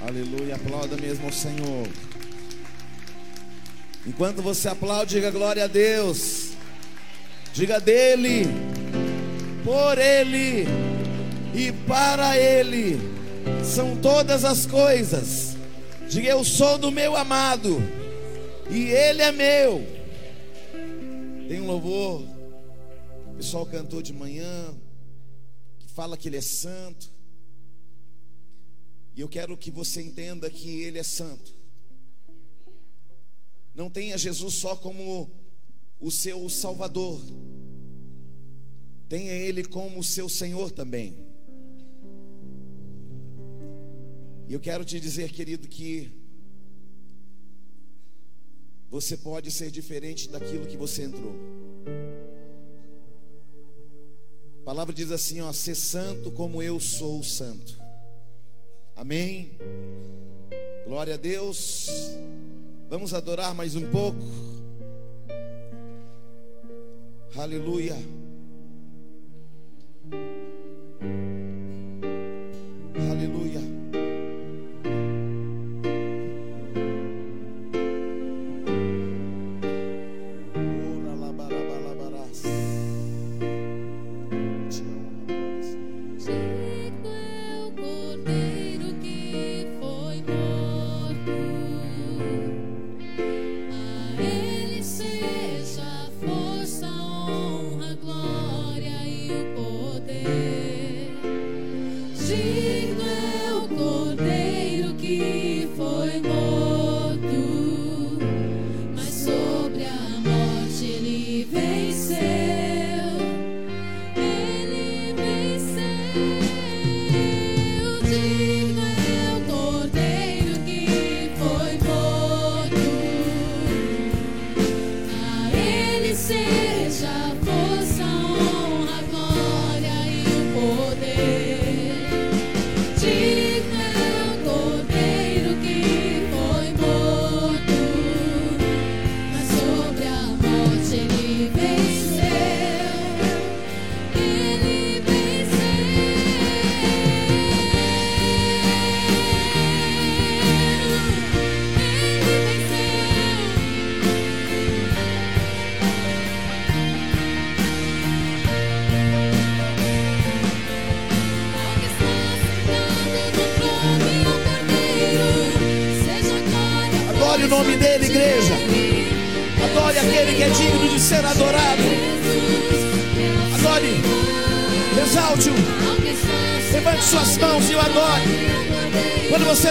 [0.00, 1.86] Aleluia, aplauda mesmo ao Senhor.
[4.06, 6.52] Enquanto você aplaude, diga glória a Deus.
[7.52, 8.46] Diga dele,
[9.62, 10.66] por ele
[11.54, 12.98] e para ele
[13.62, 15.54] são todas as coisas.
[16.08, 17.82] Diga eu sou do meu amado
[18.70, 19.86] e ele é meu.
[21.46, 22.22] Tem um louvor,
[23.26, 24.74] o pessoal cantou de manhã,
[25.78, 27.19] que fala que ele é santo.
[29.14, 31.54] E eu quero que você entenda que ele é santo.
[33.74, 35.30] Não tenha Jesus só como
[36.00, 37.20] o seu Salvador.
[39.08, 41.16] Tenha Ele como o seu Senhor também.
[44.48, 46.10] E eu quero te dizer, querido, que
[48.90, 51.34] você pode ser diferente daquilo que você entrou.
[54.60, 57.79] A palavra diz assim, ó, ser santo como eu sou santo.
[59.00, 59.52] Amém.
[60.84, 61.88] Glória a Deus.
[62.90, 64.18] Vamos adorar mais um pouco.
[67.34, 67.96] Aleluia.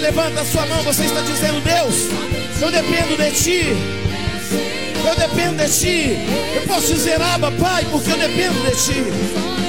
[0.09, 2.07] Levanta a sua mão, você está dizendo: Deus,
[2.61, 3.63] eu dependo de ti.
[5.05, 6.17] Eu dependo de ti.
[6.55, 9.68] Eu posso dizer, Abba, Pai, porque eu dependo de ti.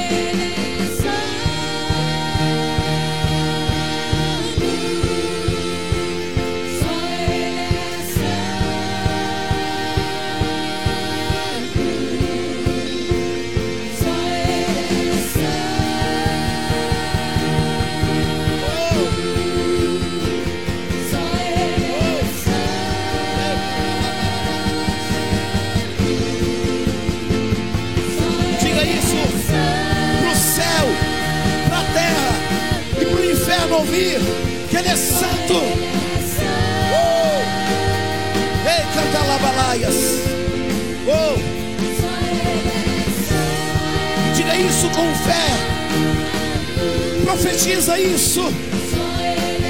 [47.41, 48.43] Profetiza isso.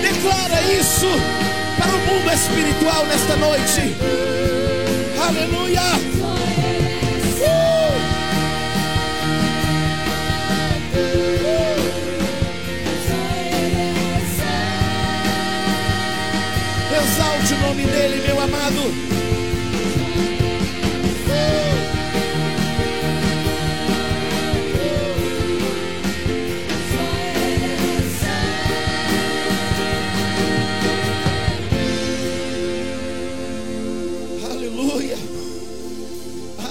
[0.03, 1.07] Declara isso
[1.79, 3.95] para o mundo espiritual nesta noite.
[5.25, 5.81] Aleluia.
[7.39, 8.01] Uh!
[16.99, 19.10] Exalte o nome dele, meu amado.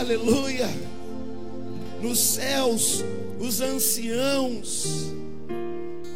[0.10, 0.68] Aleluia.
[2.02, 3.06] Nos céus,
[3.40, 5.14] os anciãos,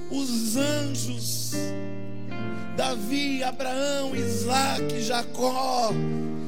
[0.09, 1.51] os anjos,
[2.75, 5.91] Davi, Abraão, Isaac, Jacó,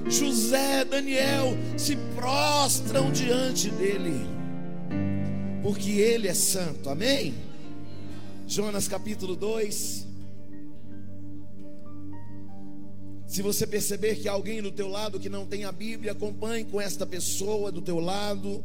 [0.09, 4.25] José, Daniel se prostram diante dele,
[5.61, 7.35] porque ele é santo, amém?
[8.47, 10.07] Jonas capítulo 2.
[13.35, 16.63] Se você perceber que há alguém do teu lado que não tem a Bíblia, acompanhe
[16.63, 18.63] com esta pessoa do teu lado.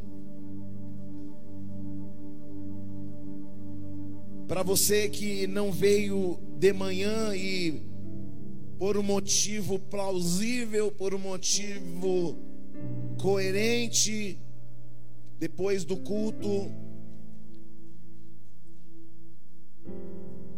[4.47, 7.81] Para você que não veio de manhã e
[8.79, 12.37] por um motivo plausível, por um motivo
[13.21, 14.39] coerente,
[15.37, 16.71] depois do culto,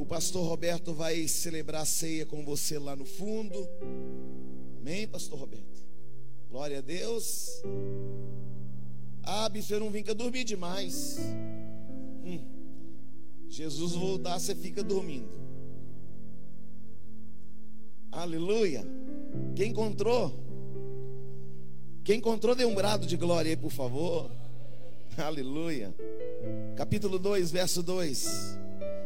[0.04, 3.56] o pastor Roberto vai celebrar a ceia com você lá no fundo.
[4.78, 5.82] Amém, pastor Roberto?
[6.50, 7.64] Glória a Deus.
[9.24, 11.20] Ah, bicho, eu não vim que dormir demais.
[12.22, 12.44] Hum.
[13.48, 15.40] Jesus voltar, você fica dormindo.
[18.12, 18.86] Aleluia.
[19.56, 20.38] Quem encontrou?
[22.04, 24.30] Quem encontrou, dê um brado de glória aí, por favor.
[25.16, 25.96] Aleluia.
[26.76, 28.63] Capítulo 2, verso 2.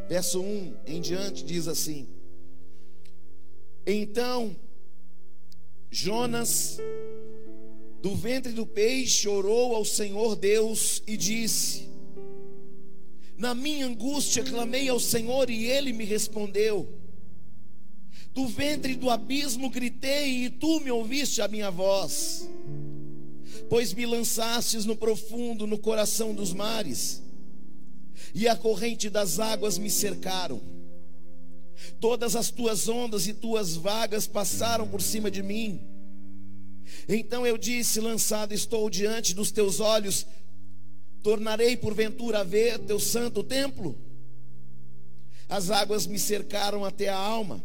[0.08, 2.08] Verso 1 em diante diz assim:
[3.86, 4.56] Então
[5.90, 6.78] Jonas,
[8.02, 11.88] do ventre do peixe, orou ao Senhor Deus e disse:
[13.38, 16.90] na minha angústia clamei ao Senhor e ele me respondeu.
[18.34, 22.50] Do ventre do abismo gritei e tu me ouviste a minha voz.
[23.70, 27.22] Pois me lançastes no profundo, no coração dos mares,
[28.38, 30.62] e a corrente das águas me cercaram.
[32.00, 35.82] Todas as tuas ondas e tuas vagas passaram por cima de mim.
[37.10, 40.28] Então eu disse: Lançado estou diante dos teus olhos,
[41.24, 43.98] Tornarei porventura a ver teu santo templo?
[45.50, 47.64] As águas me cercaram até a alma.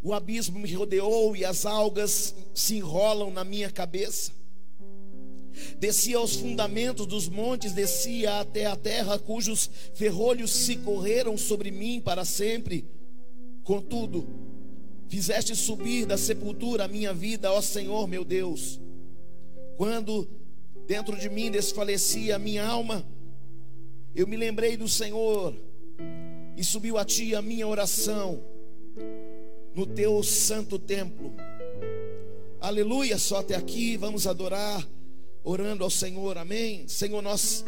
[0.00, 4.32] O abismo me rodeou e as algas se enrolam na minha cabeça.
[5.78, 12.00] Descia aos fundamentos dos montes, descia até a terra, cujos ferrolhos se correram sobre mim
[12.00, 12.84] para sempre.
[13.64, 14.26] Contudo,
[15.08, 18.80] fizeste subir da sepultura a minha vida, ó Senhor meu Deus.
[19.76, 20.28] Quando
[20.90, 23.06] Dentro de mim desfalecia a minha alma.
[24.12, 25.54] Eu me lembrei do Senhor
[26.56, 28.42] e subiu a ti a minha oração
[29.72, 31.32] no teu santo templo.
[32.60, 34.84] Aleluia, só até aqui vamos adorar
[35.42, 36.38] orando ao Senhor.
[36.38, 36.86] Amém.
[36.88, 37.64] Senhor, nós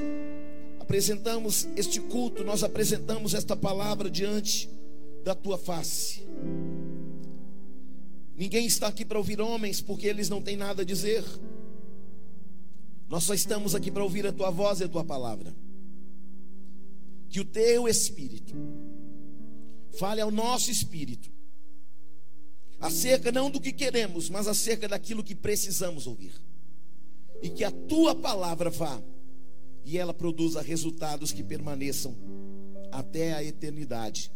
[0.80, 4.68] apresentamos este culto, nós apresentamos esta palavra diante
[5.24, 6.26] da tua face.
[8.36, 11.24] Ninguém está aqui para ouvir homens, porque eles não têm nada a dizer.
[13.08, 15.54] Nós só estamos aqui para ouvir a tua voz e a tua palavra.
[17.28, 18.54] Que o teu espírito
[19.98, 21.30] fale ao nosso espírito
[22.80, 26.32] acerca não do que queremos, mas acerca daquilo que precisamos ouvir.
[27.42, 29.02] E que a tua palavra vá
[29.84, 32.14] e ela produza resultados que permaneçam
[32.90, 34.30] até a eternidade,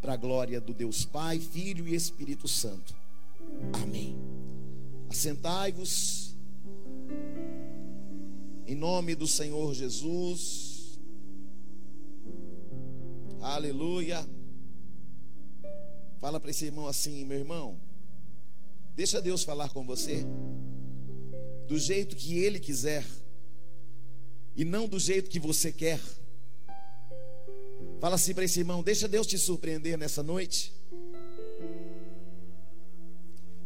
[0.00, 2.94] para a glória do Deus Pai, Filho e Espírito Santo.
[3.82, 4.16] Amém.
[5.08, 6.34] Assentai-vos.
[8.66, 10.98] Em nome do Senhor Jesus.
[13.40, 14.26] Aleluia.
[16.18, 17.78] Fala para esse irmão assim, meu irmão.
[18.96, 20.26] Deixa Deus falar com você
[21.66, 23.04] do jeito que Ele quiser
[24.56, 26.00] e não do jeito que você quer.
[28.00, 30.72] Fala assim para esse irmão: deixa Deus te surpreender nessa noite.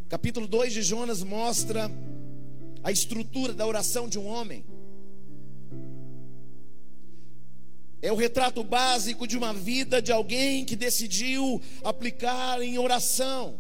[0.09, 1.91] Capítulo 2 de Jonas mostra
[2.83, 4.65] a estrutura da oração de um homem.
[8.01, 13.59] É o retrato básico de uma vida de alguém que decidiu aplicar em oração.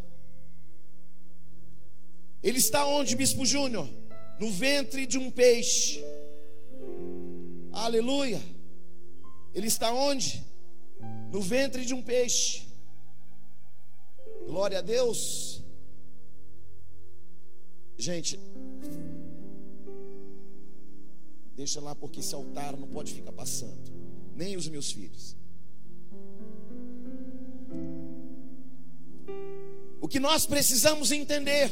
[2.40, 3.88] Ele está onde, Bispo Júnior?
[4.38, 6.04] No ventre de um peixe.
[7.73, 8.40] Aleluia.
[9.54, 10.45] Ele está onde?
[11.33, 12.66] No ventre de um peixe.
[14.47, 15.62] Glória a Deus.
[17.97, 18.38] Gente,
[21.57, 23.99] deixa lá porque esse altar não pode ficar passando
[24.38, 25.37] nem os meus filhos.
[30.00, 31.71] O que nós precisamos entender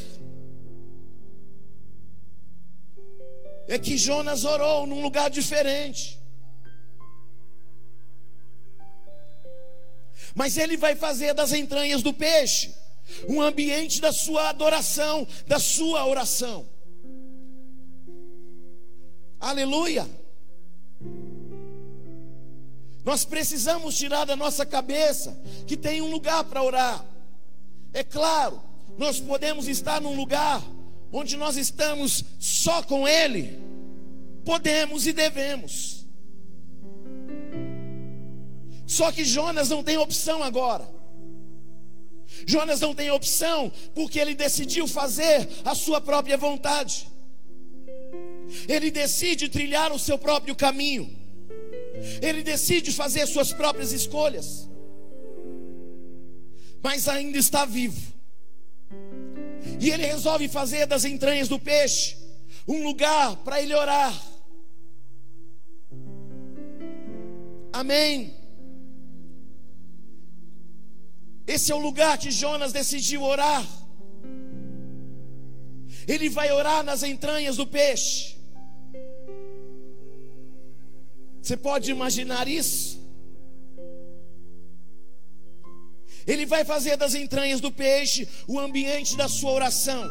[3.69, 6.21] é que Jonas orou num lugar diferente.
[10.35, 12.75] Mas ele vai fazer das entranhas do peixe
[13.29, 16.69] um ambiente da sua adoração, da sua oração.
[19.41, 20.09] Aleluia.
[23.05, 27.05] Nós precisamos tirar da nossa cabeça que tem um lugar para orar.
[27.93, 28.61] É claro,
[28.99, 30.61] nós podemos estar num lugar
[31.13, 33.59] onde nós estamos só com Ele.
[34.45, 36.07] Podemos e devemos.
[38.87, 40.89] Só que Jonas não tem opção agora.
[42.47, 47.09] Jonas não tem opção, porque ele decidiu fazer a sua própria vontade.
[48.69, 51.11] Ele decide trilhar o seu próprio caminho.
[52.23, 54.69] Ele decide fazer suas próprias escolhas.
[56.83, 58.16] Mas ainda está vivo.
[59.81, 62.17] E ele resolve fazer das entranhas do peixe
[62.67, 64.15] um lugar para ele orar.
[67.73, 68.35] Amém.
[71.47, 73.65] Esse é o lugar que Jonas decidiu orar.
[76.09, 78.37] Ele vai orar nas entranhas do peixe.
[81.41, 83.06] Você pode imaginar isso?
[86.27, 90.05] Ele vai fazer das entranhas do peixe o ambiente da sua oração.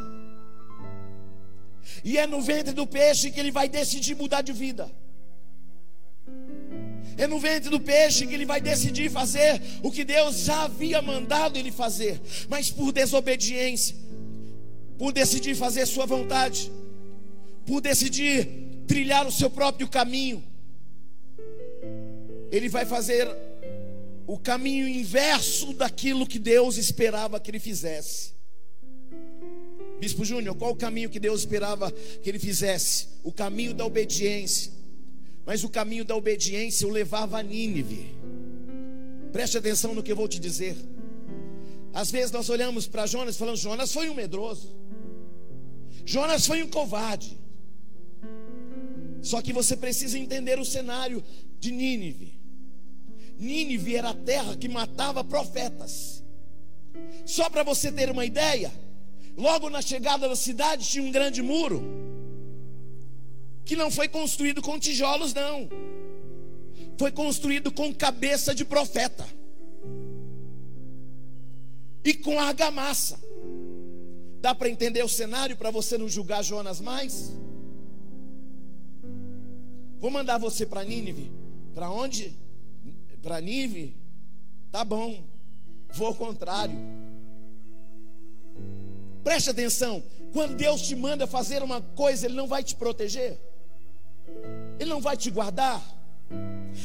[2.04, 4.90] E é no ventre do peixe que ele vai decidir mudar de vida.
[7.18, 11.02] É no ventre do peixe que ele vai decidir fazer o que Deus já havia
[11.02, 12.20] mandado ele fazer,
[12.50, 13.96] mas por desobediência,
[14.98, 16.72] por decidir fazer sua vontade,
[17.66, 18.48] por decidir
[18.86, 20.44] trilhar o seu próprio caminho,
[22.52, 23.28] ele vai fazer
[24.28, 28.34] o caminho inverso daquilo que Deus esperava que ele fizesse.
[30.00, 33.08] Bispo Júnior, qual o caminho que Deus esperava que ele fizesse?
[33.24, 34.72] O caminho da obediência.
[35.46, 38.16] Mas o caminho da obediência o levava a Nínive.
[39.32, 40.76] Preste atenção no que eu vou te dizer.
[41.94, 44.76] Às vezes nós olhamos para Jonas falamos: Jonas foi um medroso.
[46.04, 47.38] Jonas foi um covarde.
[49.22, 51.24] Só que você precisa entender o cenário
[51.60, 52.45] de Nínive.
[53.38, 56.24] Nínive era a terra que matava profetas.
[57.26, 58.72] Só para você ter uma ideia,
[59.36, 61.84] logo na chegada da cidade tinha um grande muro
[63.66, 65.68] que não foi construído com tijolos, não.
[66.98, 69.26] Foi construído com cabeça de profeta
[72.04, 73.20] e com argamassa.
[74.40, 77.34] Dá para entender o cenário para você não julgar Jonas mais?
[80.00, 81.32] Vou mandar você para Nínive.
[81.74, 82.38] Para onde?
[83.26, 83.98] Para Nínive?
[84.72, 85.24] Tá bom.
[85.96, 86.78] Vou ao contrário.
[89.24, 90.04] Preste atenção.
[90.32, 93.40] Quando Deus te manda fazer uma coisa, Ele não vai te proteger.
[94.80, 95.82] Ele não vai te guardar,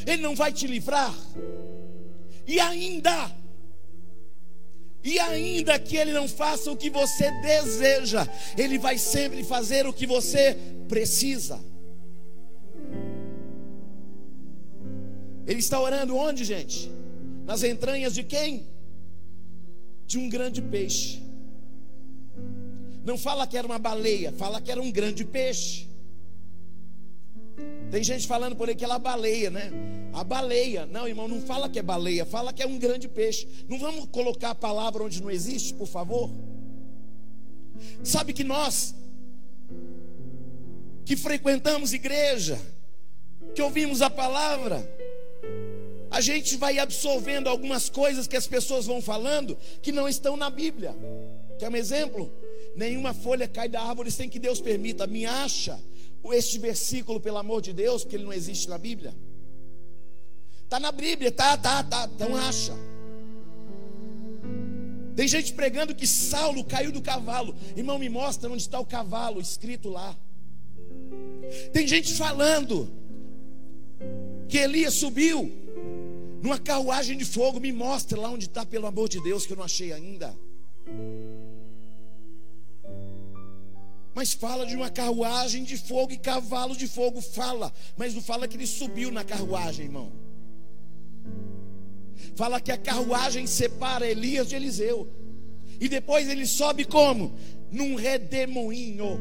[0.07, 1.15] Ele não vai te livrar,
[2.47, 3.31] e ainda,
[5.03, 9.93] e ainda que Ele não faça o que você deseja, Ele vai sempre fazer o
[9.93, 10.57] que você
[10.89, 11.61] precisa.
[15.47, 16.91] Ele está orando onde, gente?
[17.45, 18.67] Nas entranhas de quem?
[20.07, 21.23] De um grande peixe.
[23.05, 25.89] Não fala que era uma baleia, fala que era um grande peixe.
[27.91, 29.73] Tem gente falando por aí que ela é baleia, né?
[30.13, 30.87] A baleia.
[30.87, 33.49] Não, irmão, não fala que é baleia, fala que é um grande peixe.
[33.69, 36.31] Não vamos colocar a palavra onde não existe, por favor?
[38.05, 38.95] Sabe que nós,
[41.05, 42.61] que frequentamos igreja,
[43.55, 44.89] que ouvimos a palavra,
[46.21, 50.51] a gente vai absorvendo algumas coisas que as pessoas vão falando que não estão na
[50.51, 50.95] Bíblia.
[51.59, 52.31] Quer um exemplo?
[52.77, 55.07] Nenhuma folha cai da árvore sem que Deus permita.
[55.07, 55.81] Me acha
[56.33, 59.15] este versículo, pelo amor de Deus, porque ele não existe na Bíblia?
[60.63, 62.75] Está na Bíblia, tá, tá, tá, então acha.
[65.17, 67.55] Tem gente pregando que Saulo caiu do cavalo.
[67.75, 70.15] Irmão, me mostra onde está o cavalo escrito lá.
[71.73, 72.93] Tem gente falando
[74.51, 75.70] que Elias subiu
[76.43, 77.61] numa carruagem de fogo.
[77.61, 80.37] Me mostra lá onde está, pelo amor de Deus, que eu não achei ainda.
[84.15, 87.21] Mas fala de uma carruagem de fogo e cavalo de fogo.
[87.21, 90.13] Fala, mas não fala que ele subiu na carruagem, irmão.
[92.35, 95.09] Fala que a carruagem separa Elias de Eliseu.
[95.81, 97.33] E depois ele sobe como?
[97.71, 99.21] Num redemoinho.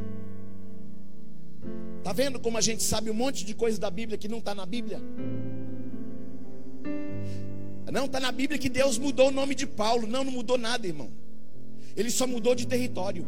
[2.04, 4.56] Tá vendo como a gente sabe um monte de coisa da Bíblia que não está
[4.56, 5.02] na Bíblia?
[7.91, 10.08] Não está na Bíblia que Deus mudou o nome de Paulo.
[10.08, 11.10] Não, não mudou nada, irmão.
[11.96, 13.25] Ele só mudou de território.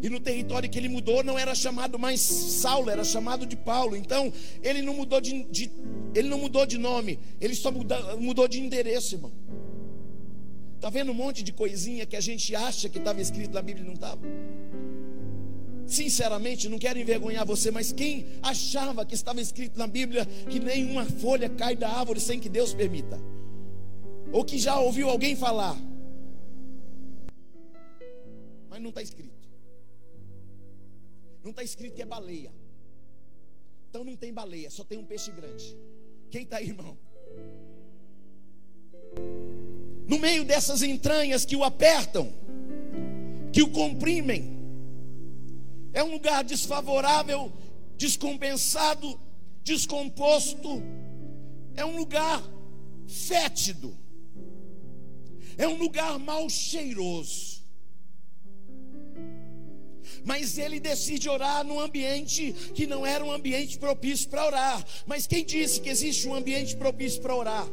[0.00, 3.96] E no território que ele mudou não era chamado mais Saulo, era chamado de Paulo.
[3.96, 4.32] Então,
[4.62, 5.70] ele não mudou de, de
[6.14, 9.32] ele não mudou de nome, ele só muda, mudou de endereço, irmão.
[10.80, 13.84] Tá vendo um monte de coisinha que a gente acha que estava escrito na Bíblia
[13.84, 14.20] e não estava?
[15.86, 21.04] Sinceramente, não quero envergonhar você, mas quem achava que estava escrito na Bíblia que nenhuma
[21.04, 23.20] folha cai da árvore sem que Deus permita?
[24.32, 25.76] Ou que já ouviu alguém falar?
[28.68, 29.48] Mas não está escrito.
[31.42, 32.52] Não está escrito que é baleia.
[33.90, 35.76] Então não tem baleia, só tem um peixe grande.
[36.30, 36.96] Quem está aí, irmão?
[40.12, 42.30] no meio dessas entranhas que o apertam,
[43.50, 44.60] que o comprimem.
[45.94, 47.50] É um lugar desfavorável,
[47.96, 49.18] descompensado,
[49.62, 50.82] descomposto.
[51.74, 52.42] É um lugar
[53.06, 53.96] fétido.
[55.56, 57.62] É um lugar mal cheiroso.
[60.24, 64.86] Mas ele decide orar num ambiente que não era um ambiente propício para orar.
[65.06, 67.68] Mas quem disse que existe um ambiente propício para orar?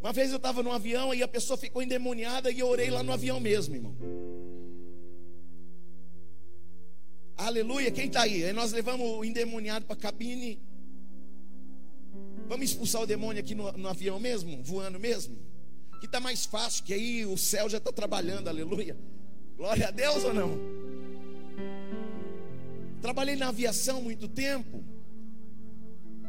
[0.00, 3.02] Uma vez eu estava no avião e a pessoa ficou endemoniada e eu orei lá
[3.02, 3.94] no avião mesmo, irmão.
[7.36, 8.44] Aleluia, quem está aí?
[8.44, 10.60] Aí nós levamos o endemoniado para a cabine.
[12.48, 15.38] Vamos expulsar o demônio aqui no, no avião mesmo, voando mesmo?
[16.00, 18.96] Que está mais fácil, que aí o céu já está trabalhando, aleluia.
[19.56, 20.58] Glória a Deus ou não?
[23.00, 24.82] Trabalhei na aviação muito tempo.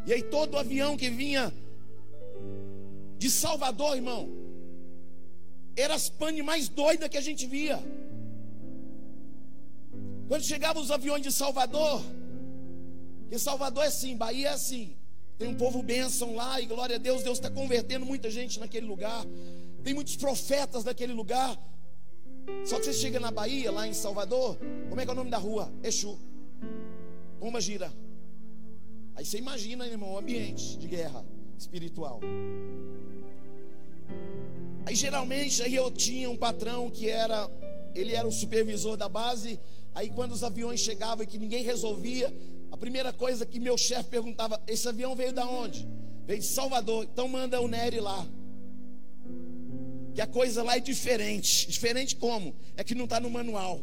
[0.06, 1.54] E aí todo avião que vinha
[3.18, 4.30] de Salvador, irmão,
[5.76, 7.80] era as pane mais doidas que a gente via.
[10.28, 12.02] Quando chegavam os aviões de Salvador,
[13.30, 14.96] que Salvador é assim, Bahia é assim.
[15.38, 18.86] Tem um povo bênção lá e glória a Deus, Deus está convertendo muita gente naquele
[18.86, 19.26] lugar.
[19.84, 21.58] Tem muitos profetas naquele lugar.
[22.66, 24.58] Só que você chega na Bahia, lá em Salvador,
[24.90, 25.72] como é que é o nome da rua?
[25.84, 26.18] Exu.
[27.40, 27.92] Pomba gira.
[29.16, 31.26] Aí você imagina, irmão, o ambiente de guerra
[31.58, 32.20] espiritual.
[34.86, 37.50] Aí geralmente aí eu tinha um patrão que era,
[37.94, 39.60] ele era o supervisor da base.
[39.94, 42.34] Aí quando os aviões chegavam e que ninguém resolvia,
[42.72, 45.88] a primeira coisa que meu chefe perguntava: esse avião veio da onde?
[46.26, 47.04] Veio de Salvador.
[47.04, 48.26] Então manda o Nery lá.
[50.14, 51.68] Que a coisa lá é diferente.
[51.68, 52.56] Diferente como?
[52.76, 53.82] É que não está no manual.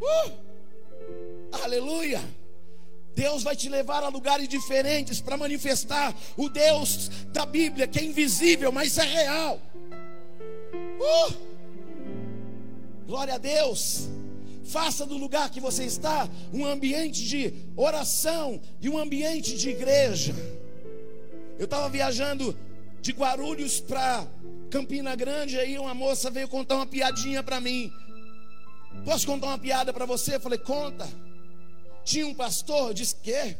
[0.00, 0.32] Uh!
[1.52, 2.22] Aleluia!
[3.14, 8.04] Deus vai te levar a lugares diferentes para manifestar o Deus da Bíblia, que é
[8.04, 9.60] invisível, mas é real.
[11.00, 11.34] Uh!
[13.06, 14.08] Glória a Deus.
[14.64, 20.34] Faça do lugar que você está um ambiente de oração e um ambiente de igreja.
[21.58, 22.56] Eu estava viajando
[23.00, 24.26] de Guarulhos para
[24.70, 27.92] Campina Grande, aí uma moça veio contar uma piadinha para mim.
[29.04, 30.36] Posso contar uma piada para você?
[30.36, 31.08] Eu falei, conta.
[32.04, 33.56] Tinha um pastor, disse que.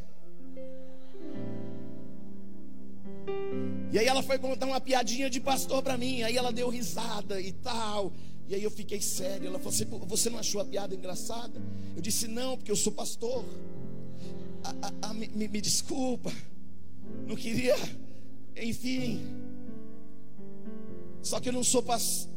[3.90, 6.22] E aí ela foi contar uma piadinha de pastor para mim.
[6.22, 8.12] Aí ela deu risada e tal.
[8.48, 9.46] E aí eu fiquei sério.
[9.46, 11.60] Ela falou assim: Você não achou a piada engraçada?
[11.94, 13.44] Eu disse: Não, porque eu sou pastor.
[14.64, 16.32] A, a, a, me, me desculpa.
[17.26, 17.76] Não queria.
[18.62, 19.26] Enfim.
[21.22, 21.84] Só que eu não sou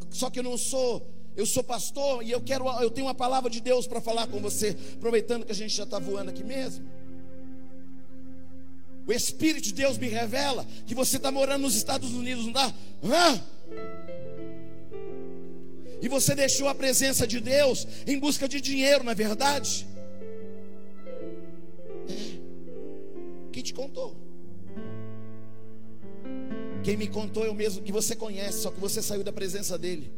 [0.09, 3.49] só que eu não sou eu sou pastor e eu quero, eu tenho uma palavra
[3.49, 6.85] de Deus para falar com você, aproveitando que a gente já está voando aqui mesmo.
[9.07, 12.73] O Espírito de Deus me revela que você está morando nos Estados Unidos, não está?
[13.03, 13.43] Hã?
[16.01, 19.87] E você deixou a presença de Deus em busca de dinheiro, não é verdade?
[22.09, 22.41] É.
[23.51, 24.15] Quem te contou?
[26.83, 29.77] Quem me contou é o mesmo que você conhece, só que você saiu da presença
[29.77, 30.11] dele.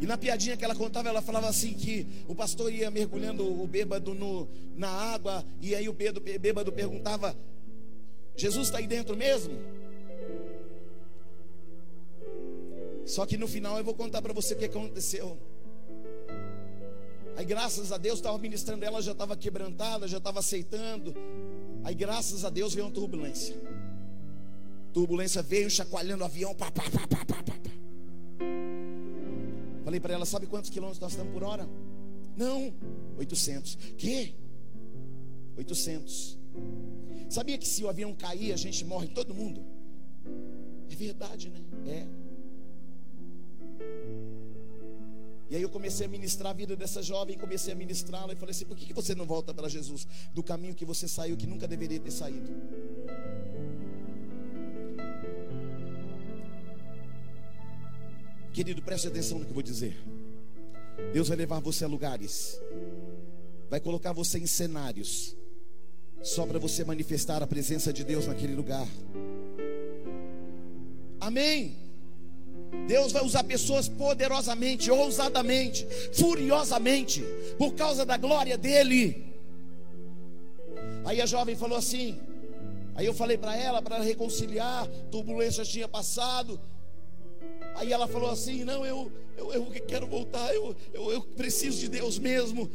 [0.00, 3.64] E na piadinha que ela contava, ela falava assim que o pastor ia mergulhando o
[3.68, 7.36] bêbado no, na água, e aí o bêbado, bêbado perguntava:
[8.36, 9.56] Jesus está aí dentro mesmo?
[13.06, 15.38] Só que no final eu vou contar para você o que aconteceu.
[17.36, 21.14] Aí graças a Deus estava ministrando ela, já estava quebrantada, já estava aceitando.
[21.84, 23.54] Aí graças a Deus veio uma turbulência.
[24.92, 27.52] Turbulência veio chacoalhando o avião, pá, pá, pá, pá, pá, pá.
[29.84, 31.68] Falei para ela, sabe quantos quilômetros nós estamos por hora?
[32.36, 32.72] Não,
[33.18, 33.74] 800.
[33.98, 34.34] Que?
[35.56, 36.38] 800.
[37.28, 39.62] Sabia que se o avião cair, a gente morre todo mundo?
[40.90, 41.60] É verdade, né?
[41.86, 42.06] É.
[45.50, 48.52] E aí eu comecei a ministrar a vida dessa jovem, comecei a ministrá-la e falei
[48.52, 50.06] assim: por que você não volta para Jesus?
[50.32, 52.50] Do caminho que você saiu, que nunca deveria ter saído.
[58.52, 59.96] Querido, preste atenção no que eu vou dizer.
[61.12, 62.60] Deus vai levar você a lugares,
[63.70, 65.34] vai colocar você em cenários,
[66.22, 68.86] só para você manifestar a presença de Deus naquele lugar.
[71.18, 71.76] Amém.
[72.86, 77.22] Deus vai usar pessoas poderosamente, ousadamente, furiosamente,
[77.56, 79.32] por causa da glória dEle.
[81.04, 82.18] Aí a jovem falou assim.
[82.94, 86.60] Aí eu falei para ela, para reconciliar, turbulência tinha passado.
[87.74, 91.88] Aí ela falou assim: Não, eu, eu, eu quero voltar, eu, eu, eu preciso de
[91.88, 92.70] Deus mesmo.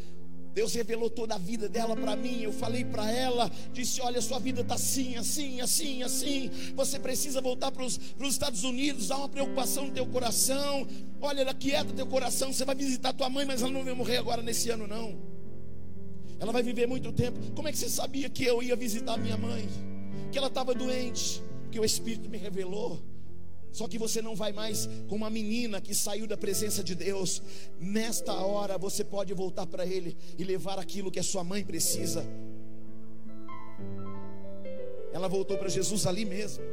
[0.58, 2.42] Deus revelou toda a vida dela para mim.
[2.42, 6.50] Eu falei para ela, disse: Olha, sua vida está assim, assim, assim, assim.
[6.76, 9.12] Você precisa voltar para os Estados Unidos.
[9.12, 10.88] Há uma preocupação no teu coração.
[11.22, 12.52] Olha, aquieta teu coração.
[12.52, 15.16] Você vai visitar tua mãe, mas ela não vai morrer agora nesse ano, não.
[16.40, 17.40] Ela vai viver muito tempo.
[17.56, 19.70] Como é que você sabia que eu ia visitar minha mãe?
[20.32, 21.40] Que ela estava doente?
[21.72, 23.00] Que o Espírito me revelou.
[23.72, 27.42] Só que você não vai mais como uma menina que saiu da presença de Deus.
[27.80, 32.26] Nesta hora você pode voltar para Ele e levar aquilo que a sua mãe precisa.
[35.14, 36.64] Ela voltou para Jesus ali mesmo.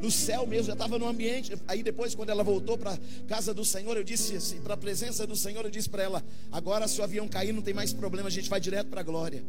[0.00, 1.54] No céu mesmo, já estava no ambiente.
[1.66, 4.76] Aí depois, quando ela voltou para a casa do Senhor, eu disse assim, para a
[4.76, 7.92] presença do Senhor, eu disse para ela: agora se o avião cair, não tem mais
[7.92, 9.44] problema, a gente vai direto para a glória.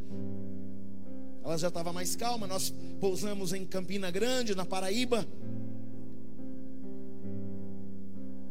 [1.50, 2.46] Ela já estava mais calma.
[2.46, 5.28] Nós pousamos em Campina Grande, na Paraíba.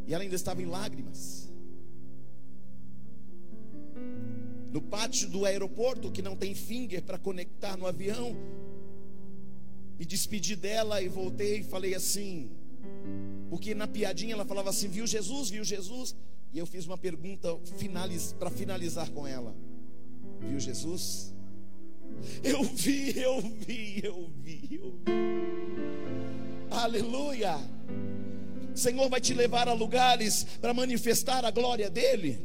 [0.04, 1.48] E ela ainda estava em lágrimas.
[4.72, 8.36] No pátio do aeroporto, que não tem finger para conectar no avião,
[9.96, 12.50] me despedi dela e voltei e falei assim,
[13.48, 16.16] porque na piadinha ela falava assim: viu Jesus, viu Jesus?
[16.52, 19.54] E eu fiz uma pergunta finaliz, para finalizar com ela:
[20.40, 21.37] viu Jesus?
[22.42, 26.68] Eu vi, eu vi, eu vi, eu vi.
[26.70, 27.56] Aleluia.
[28.74, 32.38] O Senhor vai te levar a lugares para manifestar a glória dEle.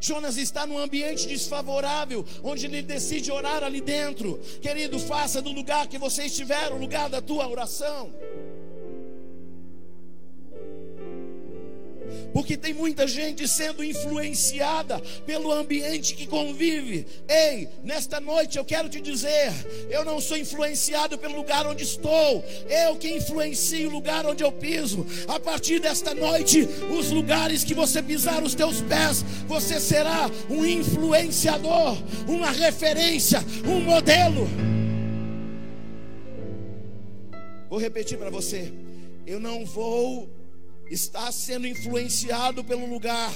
[0.00, 4.38] Jonas está num ambiente desfavorável, onde ele decide orar ali dentro.
[4.60, 8.12] Querido, faça do lugar que você estiver o lugar da tua oração.
[12.32, 17.06] Porque tem muita gente sendo influenciada pelo ambiente que convive.
[17.28, 19.52] Ei, nesta noite eu quero te dizer:
[19.90, 24.52] eu não sou influenciado pelo lugar onde estou, eu que influencio o lugar onde eu
[24.52, 25.06] piso.
[25.28, 30.64] A partir desta noite, os lugares que você pisar os teus pés, você será um
[30.64, 34.48] influenciador, uma referência, um modelo.
[37.68, 38.72] Vou repetir para você:
[39.26, 40.28] eu não vou
[40.90, 43.32] está sendo influenciado pelo lugar,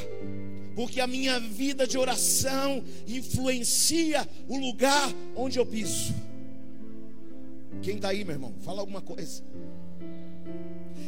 [0.75, 6.15] porque a minha vida de oração influencia o lugar onde eu piso.
[7.83, 8.55] Quem está aí, meu irmão?
[8.63, 9.43] Fala alguma coisa.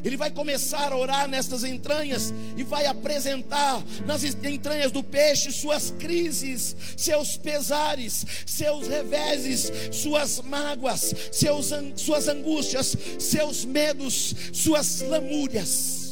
[0.05, 5.93] Ele vai começar a orar nestas entranhas e vai apresentar nas entranhas do peixe suas
[5.93, 16.12] crises, seus pesares, seus reveses, suas mágoas, seus, suas angústias, seus medos, suas lamúrias.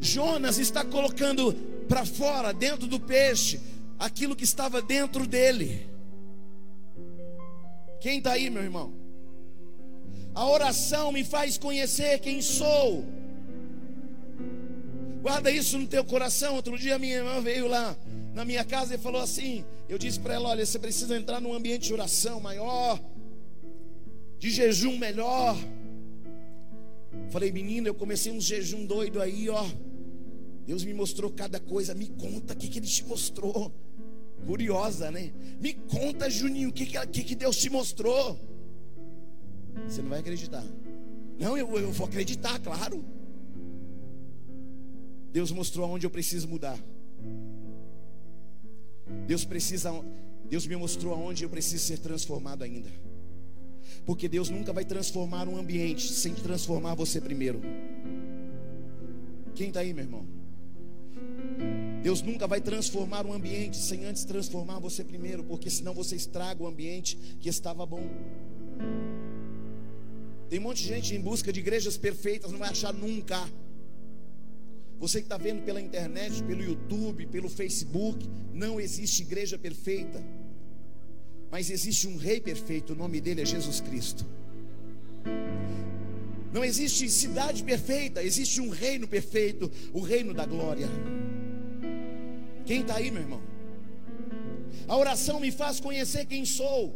[0.00, 1.52] Jonas está colocando
[1.88, 3.60] para fora, dentro do peixe,
[3.98, 5.86] aquilo que estava dentro dele.
[8.00, 8.94] Quem está aí, meu irmão?
[10.34, 13.04] A oração me faz conhecer quem sou.
[15.20, 16.54] Guarda isso no teu coração.
[16.54, 17.94] Outro dia minha irmã veio lá
[18.32, 21.52] na minha casa e falou assim: Eu disse para ela: Olha, você precisa entrar num
[21.52, 22.98] ambiente de oração maior,
[24.38, 25.58] de jejum melhor.
[27.30, 29.66] Falei, menina, eu comecei um jejum doido aí, ó.
[30.70, 31.96] Deus me mostrou cada coisa.
[31.96, 33.72] Me conta o que, que Ele te mostrou.
[34.46, 35.32] Curiosa, né?
[35.60, 38.38] Me conta, Juninho, o que, que, que Deus te mostrou.
[39.88, 40.64] Você não vai acreditar.
[41.40, 43.04] Não, eu, eu vou acreditar, claro.
[45.32, 46.78] Deus mostrou aonde eu preciso mudar.
[49.26, 49.90] Deus precisa,
[50.48, 52.90] Deus me mostrou aonde eu preciso ser transformado ainda.
[54.06, 57.60] Porque Deus nunca vai transformar um ambiente sem transformar você primeiro.
[59.56, 60.39] Quem está aí, meu irmão?
[62.02, 66.62] Deus nunca vai transformar um ambiente sem antes transformar você primeiro, porque senão você estraga
[66.62, 68.08] o ambiente que estava bom.
[70.48, 73.48] Tem um monte de gente em busca de igrejas perfeitas, não vai achar nunca.
[74.98, 80.22] Você que está vendo pela internet, pelo YouTube, pelo Facebook, não existe igreja perfeita,
[81.50, 84.26] mas existe um Rei perfeito, o nome dele é Jesus Cristo.
[86.52, 90.88] Não existe cidade perfeita, existe um reino perfeito, o reino da glória.
[92.70, 93.42] Quem está aí, meu irmão?
[94.86, 96.94] A oração me faz conhecer quem sou.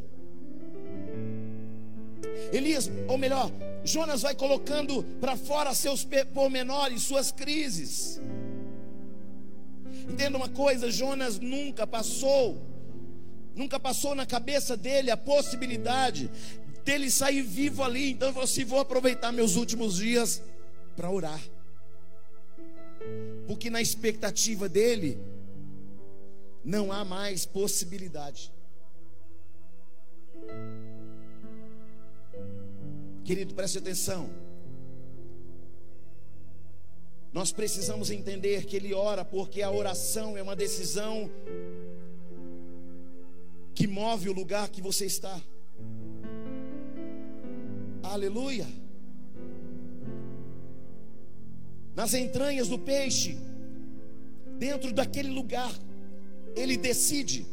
[2.53, 3.51] Elias, ou melhor,
[3.83, 8.21] Jonas vai colocando para fora seus pormenores, suas crises.
[10.09, 12.63] Entenda uma coisa: Jonas nunca passou,
[13.53, 16.31] nunca passou na cabeça dele a possibilidade
[16.85, 18.13] dele sair vivo ali.
[18.13, 20.41] Então falou assim: vou aproveitar meus últimos dias
[20.95, 21.41] para orar,
[23.49, 25.34] porque na expectativa dele,
[26.65, 28.53] não há mais possibilidade.
[33.25, 34.31] Querido, preste atenção.
[37.35, 41.29] nós precisamos entender que ele ora porque a oração é uma decisão
[43.75, 45.43] que move o lugar que você está.
[48.05, 48.69] Aleluia.
[51.97, 53.37] Nas entranhas do peixe,
[54.57, 55.73] dentro daquele lugar,
[56.55, 57.47] ele decide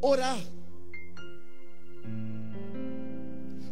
[0.00, 0.40] orar.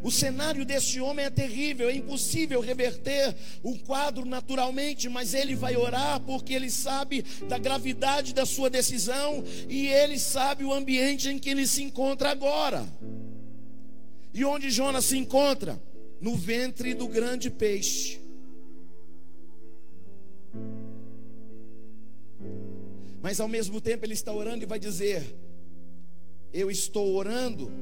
[0.03, 5.77] O cenário deste homem é terrível, é impossível reverter o quadro naturalmente, mas ele vai
[5.77, 11.39] orar porque ele sabe da gravidade da sua decisão e ele sabe o ambiente em
[11.39, 12.87] que ele se encontra agora.
[14.35, 15.81] E onde Jonas se encontra?
[16.21, 18.24] No ventre do grande peixe.
[23.25, 25.35] Mas ao mesmo tempo ele está orando e vai dizer:
[26.53, 27.73] Eu estou orando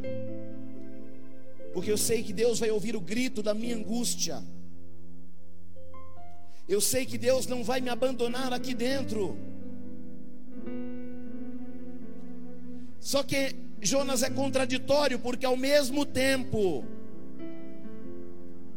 [1.74, 4.40] porque eu sei que Deus vai ouvir o grito da minha angústia.
[6.68, 9.37] Eu sei que Deus não vai me abandonar aqui dentro.
[13.00, 16.85] Só que Jonas é contraditório, porque ao mesmo tempo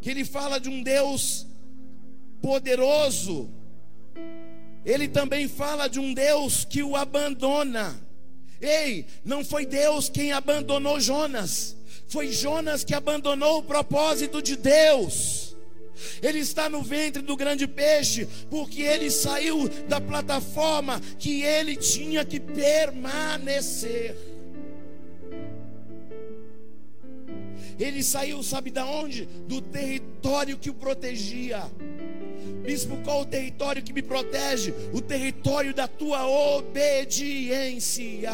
[0.01, 1.45] que ele fala de um Deus
[2.41, 3.51] poderoso,
[4.85, 7.99] ele também fala de um Deus que o abandona.
[8.61, 11.75] Ei, não foi Deus quem abandonou Jonas,
[12.07, 15.55] foi Jonas que abandonou o propósito de Deus.
[16.21, 22.23] Ele está no ventre do grande peixe, porque ele saiu da plataforma que ele tinha
[22.25, 24.15] que permanecer.
[27.79, 29.25] Ele saiu, sabe da onde?
[29.47, 31.63] Do território que o protegia.
[32.63, 34.73] Bispo, qual o território que me protege?
[34.93, 36.25] O território da tua
[36.57, 38.31] obediência.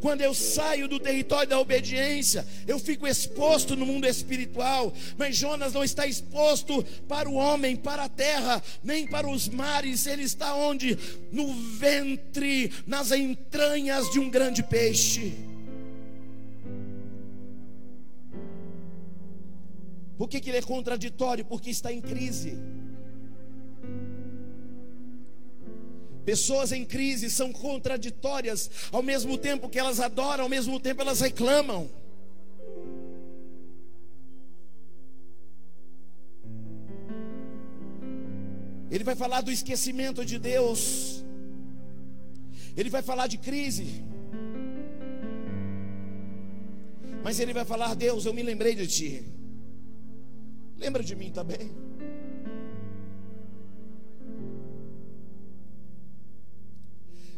[0.00, 4.92] Quando eu saio do território da obediência, eu fico exposto no mundo espiritual.
[5.16, 10.06] Mas Jonas não está exposto para o homem, para a terra, nem para os mares.
[10.06, 10.98] Ele está onde?
[11.30, 15.49] No ventre, nas entranhas de um grande peixe.
[20.20, 21.46] Por que, que ele é contraditório?
[21.46, 22.58] Porque está em crise.
[26.26, 31.22] Pessoas em crise são contraditórias, ao mesmo tempo que elas adoram, ao mesmo tempo elas
[31.22, 31.88] reclamam.
[38.90, 41.24] Ele vai falar do esquecimento de Deus.
[42.76, 44.04] Ele vai falar de crise.
[47.24, 49.39] Mas ele vai falar: Deus, eu me lembrei de ti.
[50.80, 51.70] Lembra de mim também.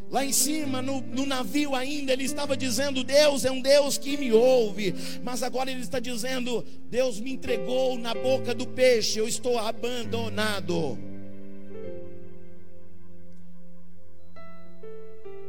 [0.09, 4.15] Lá em cima, no, no, navio ainda, ele estava dizendo: Deus é um Deus que
[4.15, 4.93] me ouve.
[5.23, 10.97] Mas agora ele está dizendo: Deus me entregou na boca do peixe, eu estou abandonado.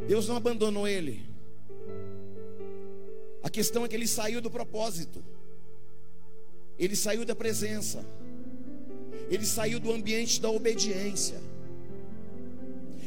[0.09, 1.23] Deus não abandonou ele.
[3.43, 5.23] A questão é que ele saiu do propósito,
[6.79, 8.05] ele saiu da presença,
[9.31, 11.41] ele saiu do ambiente da obediência.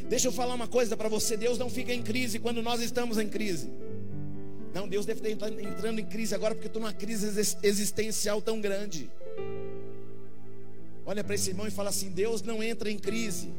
[0.09, 3.17] Deixa eu falar uma coisa para você: Deus não fica em crise quando nós estamos
[3.17, 3.69] em crise.
[4.73, 7.27] Não, Deus deve estar entrando em crise agora porque estou numa crise
[7.63, 9.09] existencial tão grande.
[11.05, 13.49] Olha para esse irmão e fala assim: Deus não entra em crise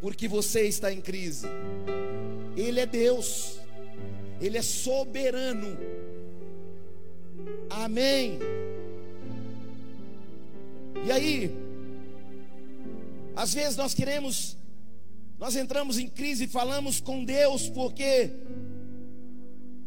[0.00, 1.46] porque você está em crise.
[2.56, 3.58] Ele é Deus,
[4.40, 5.76] Ele é soberano.
[7.70, 8.38] Amém.
[11.04, 11.50] E aí,
[13.36, 14.56] às vezes nós queremos
[15.38, 18.30] nós entramos em crise e falamos com Deus porque.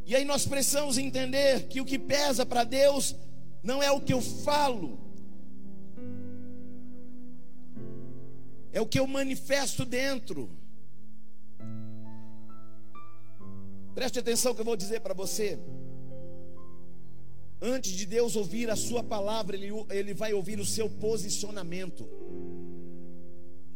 [0.06, 3.16] E aí nós precisamos entender que o que pesa para Deus
[3.64, 5.00] não é o que eu falo,
[8.72, 10.50] é o que eu manifesto dentro.
[13.96, 15.60] Preste atenção que eu vou dizer para você.
[17.62, 22.08] Antes de Deus ouvir a sua palavra, ele, ele vai ouvir o seu posicionamento.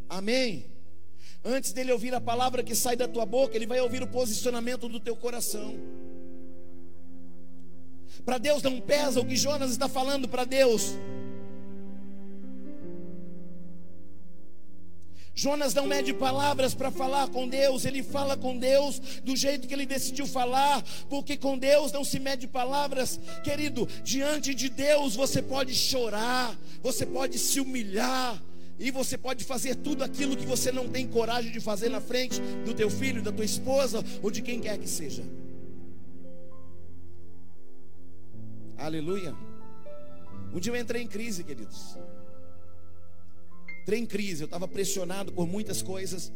[0.07, 0.65] Amém?
[1.43, 4.87] Antes dele ouvir a palavra que sai da tua boca, ele vai ouvir o posicionamento
[4.87, 5.75] do teu coração.
[8.23, 10.93] Para Deus não pesa o que Jonas está falando para Deus.
[15.33, 19.73] Jonas não mede palavras para falar com Deus, ele fala com Deus do jeito que
[19.73, 23.87] ele decidiu falar, porque com Deus não se mede palavras, querido.
[24.03, 28.41] Diante de Deus você pode chorar, você pode se humilhar,
[28.81, 32.41] e você pode fazer tudo aquilo que você não tem coragem de fazer na frente
[32.65, 35.23] do teu filho, da tua esposa ou de quem quer que seja.
[38.75, 39.35] Aleluia.
[40.51, 41.95] Um dia eu entrei em crise, queridos.
[43.81, 46.31] Entrei em crise, eu estava pressionado por muitas coisas.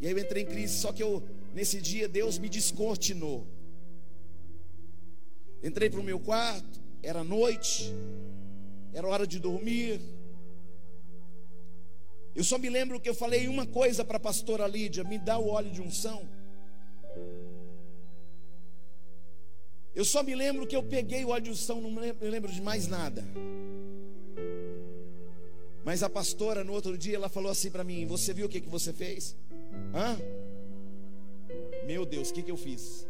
[0.00, 1.22] E aí eu entrei em crise, só que eu
[1.54, 3.46] nesse dia Deus me descortinou.
[5.62, 7.92] Entrei para o meu quarto, era noite,
[8.92, 10.00] era hora de dormir.
[12.34, 15.38] Eu só me lembro que eu falei uma coisa para a pastora Lídia: me dá
[15.38, 16.28] o óleo de unção.
[19.94, 22.30] Eu só me lembro que eu peguei o óleo de unção, não me lembro, me
[22.30, 23.24] lembro de mais nada.
[25.84, 28.60] Mas a pastora, no outro dia, ela falou assim para mim: Você viu o que,
[28.60, 29.36] que você fez?
[29.94, 30.18] Hã?
[31.86, 33.06] Meu Deus, o que, que eu fiz?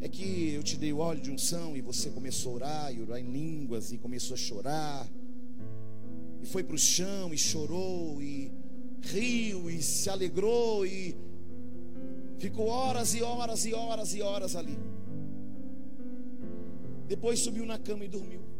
[0.00, 3.00] É que eu te dei o óleo de unção e você começou a orar e
[3.00, 5.08] orar em línguas e começou a chorar.
[6.42, 8.52] E foi para o chão e chorou e
[9.02, 11.16] riu e se alegrou e
[12.38, 14.76] ficou horas e horas e horas e horas ali.
[17.06, 18.55] Depois subiu na cama e dormiu.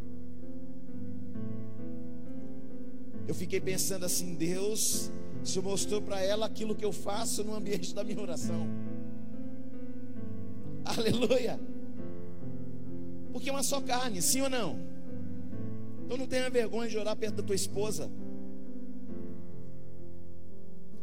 [3.26, 5.10] Eu fiquei pensando assim, Deus,
[5.42, 8.66] o Senhor mostrou para ela aquilo que eu faço no ambiente da minha oração.
[10.84, 11.58] Aleluia.
[13.32, 14.78] Porque é uma só carne, sim ou não?
[16.04, 18.10] Então não tenha vergonha de orar perto da tua esposa.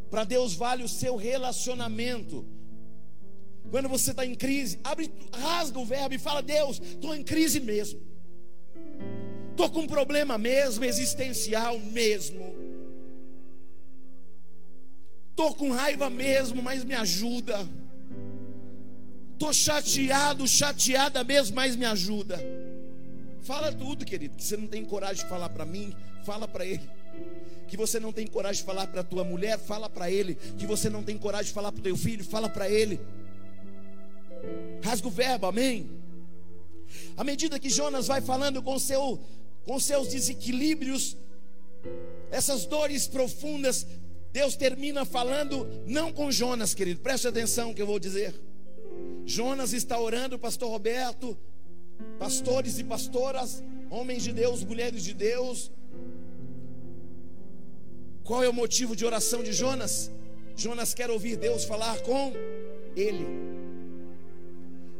[0.10, 2.46] Para Deus vale o seu relacionamento.
[3.70, 7.60] Quando você está em crise, abre, rasga o verbo e fala: Deus, estou em crise
[7.60, 8.00] mesmo.
[9.54, 12.56] Estou com um problema mesmo, existencial mesmo.
[15.30, 17.70] Estou com raiva mesmo, mas me ajuda.
[19.34, 22.40] Estou chateado, chateada mesmo, mas me ajuda.
[23.44, 24.36] Fala tudo, querido.
[24.36, 26.90] Que você não tem coragem de falar para mim, fala para ele.
[27.68, 30.34] Que você não tem coragem de falar para tua mulher, fala para ele.
[30.58, 33.00] Que você não tem coragem de falar para teu filho, fala para ele.
[34.84, 35.92] Rasga o verbo, amém.
[37.16, 39.20] À medida que Jonas vai falando com seu
[39.66, 41.18] com seus desequilíbrios,
[42.32, 43.86] essas dores profundas,
[44.32, 48.34] Deus termina falando, não com Jonas, querido, preste atenção que eu vou dizer.
[49.26, 51.38] Jonas está orando, Pastor Roberto,
[52.20, 55.72] pastores e pastoras, homens de Deus, mulheres de Deus.
[58.24, 60.12] Qual é o motivo de oração de Jonas?
[60.56, 62.34] Jonas quer ouvir Deus falar com
[62.96, 63.26] ele.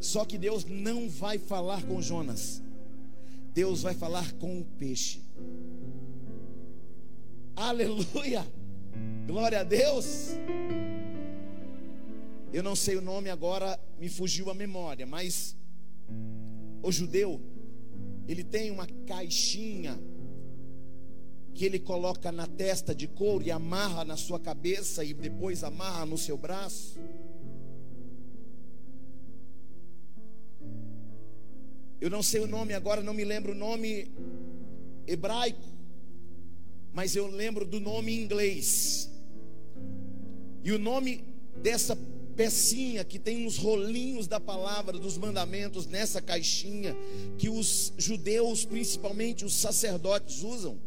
[0.00, 2.62] Só que Deus não vai falar com Jonas.
[3.54, 5.22] Deus vai falar com o peixe.
[7.54, 8.44] Aleluia!
[9.28, 10.30] Glória a Deus!
[12.52, 15.56] Eu não sei o nome agora, me fugiu a memória, mas
[16.82, 17.40] o judeu,
[18.26, 20.00] ele tem uma caixinha
[21.54, 26.04] que ele coloca na testa de couro e amarra na sua cabeça e depois amarra
[26.04, 26.98] no seu braço.
[32.04, 34.12] Eu não sei o nome agora, não me lembro o nome
[35.06, 35.64] hebraico,
[36.92, 39.10] mas eu lembro do nome em inglês.
[40.62, 41.24] E o nome
[41.62, 41.96] dessa
[42.36, 46.94] pecinha que tem uns rolinhos da palavra, dos mandamentos nessa caixinha
[47.38, 50.78] que os judeus, principalmente os sacerdotes, usam.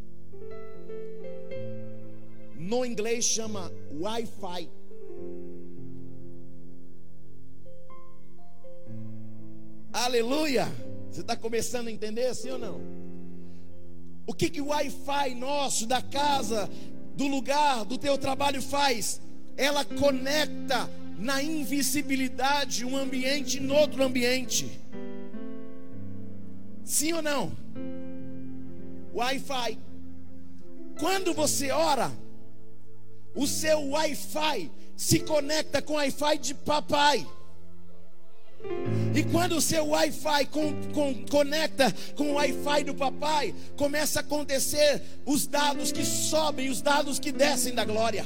[2.59, 4.69] No inglês chama Wi-Fi.
[9.91, 10.86] Aleluia!
[11.11, 12.81] Você está começando a entender, sim ou não?
[14.25, 16.69] O que, que o Wi-Fi nosso, da casa,
[17.15, 19.21] do lugar, do teu trabalho faz?
[19.55, 24.69] Ela conecta na invisibilidade um ambiente em outro ambiente.
[26.83, 27.51] Sim ou não?
[29.13, 29.79] Wi-Fi.
[30.99, 32.11] Quando você ora,
[33.35, 37.25] o seu Wi-Fi se conecta com o Wi-Fi de papai.
[39.15, 44.21] E quando o seu Wi-Fi com, com, conecta com o Wi-Fi do papai, começa a
[44.21, 48.25] acontecer os dados que sobem, os dados que descem da glória.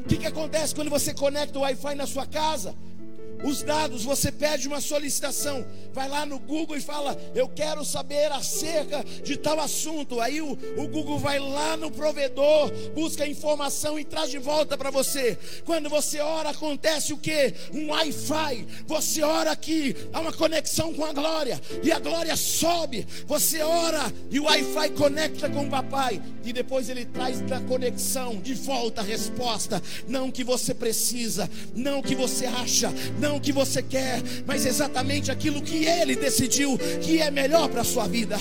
[0.00, 2.76] O que, que acontece quando você conecta o Wi-Fi na sua casa?
[3.44, 8.30] Os dados, você pede uma solicitação, vai lá no Google e fala: Eu quero saber
[8.32, 10.20] acerca de tal assunto.
[10.20, 14.76] Aí o, o Google vai lá no provedor, busca a informação e traz de volta
[14.76, 15.38] para você.
[15.64, 17.54] Quando você ora, acontece o que?
[17.72, 18.66] Um Wi-Fi.
[18.86, 23.06] Você ora aqui, há uma conexão com a glória, e a glória sobe.
[23.26, 28.40] Você ora e o Wi-Fi conecta com o papai, e depois ele traz da conexão
[28.40, 29.82] de volta a resposta.
[30.06, 35.60] Não que você precisa, não que você acha, não que você quer, mas exatamente aquilo
[35.60, 38.36] que Ele decidiu que é melhor para a sua vida.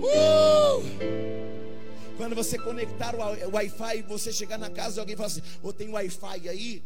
[0.00, 1.26] Uh!
[2.16, 5.72] Quando você conectar o Wi-Fi, você chegar na casa e alguém fala assim: Ô, oh,
[5.72, 6.82] tem Wi-Fi aí?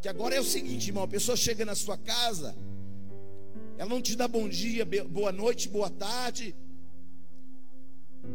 [0.00, 2.56] Que agora é o seguinte, irmão: a pessoa chega na sua casa,
[3.78, 6.54] ela não te dá bom dia, boa noite, boa tarde.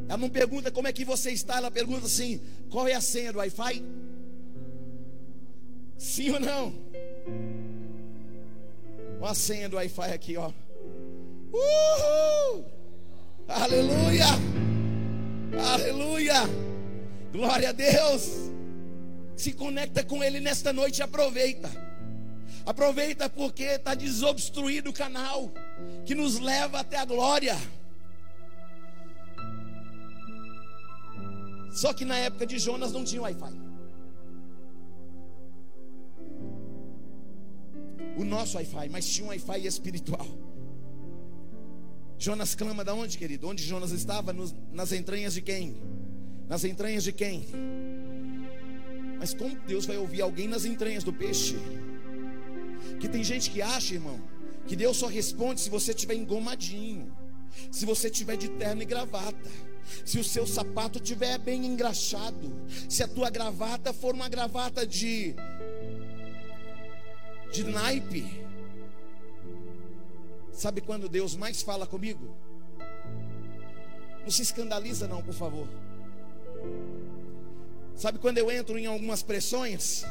[0.07, 3.31] Ela não pergunta como é que você está, ela pergunta assim: qual é a senha
[3.31, 3.83] do Wi-Fi?
[5.97, 6.73] Sim ou não?
[9.21, 10.51] Olha a senha do Wi-Fi aqui, ó.
[11.51, 12.65] Uhul!
[13.47, 14.25] Aleluia!
[15.73, 16.33] Aleluia!
[17.31, 18.51] Glória a Deus!
[19.35, 21.69] Se conecta com Ele nesta noite e aproveita.
[22.65, 25.51] Aproveita porque está desobstruído o canal
[26.05, 27.55] que nos leva até a glória.
[31.75, 33.53] Só que na época de Jonas não tinha Wi-Fi.
[38.17, 40.25] O nosso Wi-Fi, mas tinha um Wi-Fi espiritual.
[42.17, 43.49] Jonas clama da onde, querido?
[43.49, 44.31] Onde Jonas estava?
[44.31, 45.75] Nos, nas entranhas de quem?
[46.47, 47.45] Nas entranhas de quem?
[49.19, 51.57] Mas como Deus vai ouvir alguém nas entranhas do peixe?
[53.01, 54.21] Que tem gente que acha, irmão,
[54.65, 57.11] que Deus só responde se você estiver engomadinho,
[57.69, 59.51] se você estiver de terno e gravata,
[60.03, 62.51] se o seu sapato estiver bem engraxado,
[62.89, 65.35] se a tua gravata for uma gravata de
[67.51, 68.45] de naipe.
[70.51, 72.35] Sabe quando Deus mais fala comigo?
[74.23, 75.67] Não se escandaliza não, por favor.
[77.95, 80.03] Sabe quando eu entro em algumas pressões?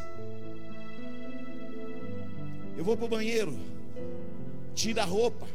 [2.76, 3.58] Eu vou para o banheiro,
[4.74, 5.46] tiro a roupa.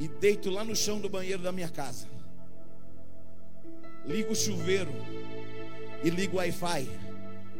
[0.00, 2.06] E deito lá no chão do banheiro da minha casa.
[4.06, 4.90] Ligo o chuveiro
[6.02, 6.88] e ligo o Wi-Fi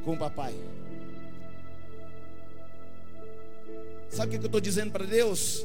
[0.03, 0.55] com o papai.
[4.09, 5.65] Sabe o que eu estou dizendo para Deus?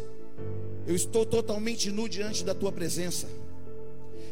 [0.86, 3.28] Eu estou totalmente nu diante da tua presença.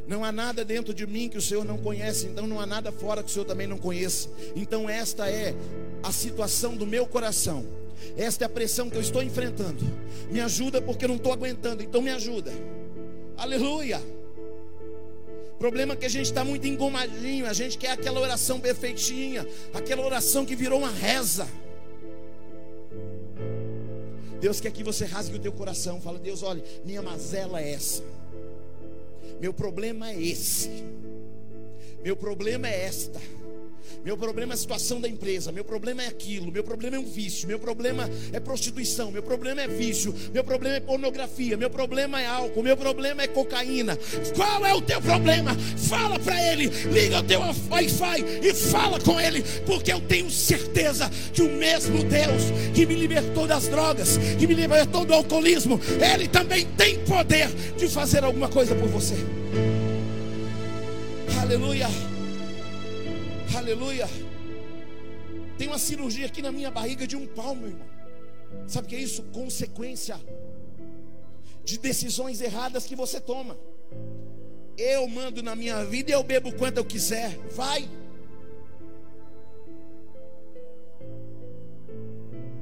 [0.05, 2.91] Não há nada dentro de mim que o Senhor não conhece, então não há nada
[2.91, 4.29] fora que o Senhor também não conheça.
[4.53, 5.55] Então esta é
[6.03, 7.65] a situação do meu coração.
[8.17, 9.83] Esta é a pressão que eu estou enfrentando.
[10.31, 12.51] Me ajuda porque eu não estou aguentando, então me ajuda.
[13.37, 14.01] Aleluia.
[15.57, 20.05] Problema é que a gente está muito engomadinho, a gente quer aquela oração perfeitinha, aquela
[20.05, 21.47] oração que virou uma reza.
[24.41, 26.01] Deus quer que você rasgue o teu coração.
[26.01, 28.03] Fala, Deus, olha, minha mazela é essa.
[29.39, 30.69] Meu problema é esse.
[32.03, 33.21] Meu problema é esta.
[34.03, 37.05] Meu problema é a situação da empresa, meu problema é aquilo, meu problema é um
[37.05, 42.21] vício, meu problema é prostituição, meu problema é vício, meu problema é pornografia, meu problema
[42.21, 43.97] é álcool, meu problema é cocaína.
[44.35, 45.55] Qual é o teu problema?
[45.77, 51.09] Fala para ele, liga o teu Wi-Fi e fala com ele, porque eu tenho certeza
[51.31, 52.43] que o mesmo Deus
[52.75, 55.79] que me libertou das drogas, que me libertou do alcoolismo,
[56.13, 57.47] ele também tem poder
[57.77, 59.15] de fazer alguma coisa por você.
[61.41, 62.12] Aleluia.
[63.55, 64.07] Aleluia.
[65.57, 67.87] Tem uma cirurgia aqui na minha barriga de um palmo, irmão.
[68.67, 69.23] Sabe o que é isso?
[69.31, 70.19] Consequência
[71.63, 73.57] de decisões erradas que você toma.
[74.77, 77.37] Eu mando na minha vida e eu bebo quanto eu quiser.
[77.51, 77.87] Vai.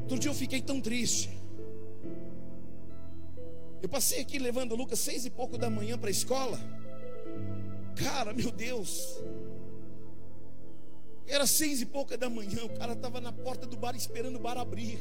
[0.02, 1.30] Outro dia eu fiquei tão triste.
[3.82, 6.60] Eu passei aqui levando o Lucas seis e pouco da manhã para a escola.
[7.96, 9.22] Cara, meu Deus.
[11.32, 14.40] Era seis e pouca da manhã, o cara estava na porta do bar esperando o
[14.40, 15.00] bar abrir.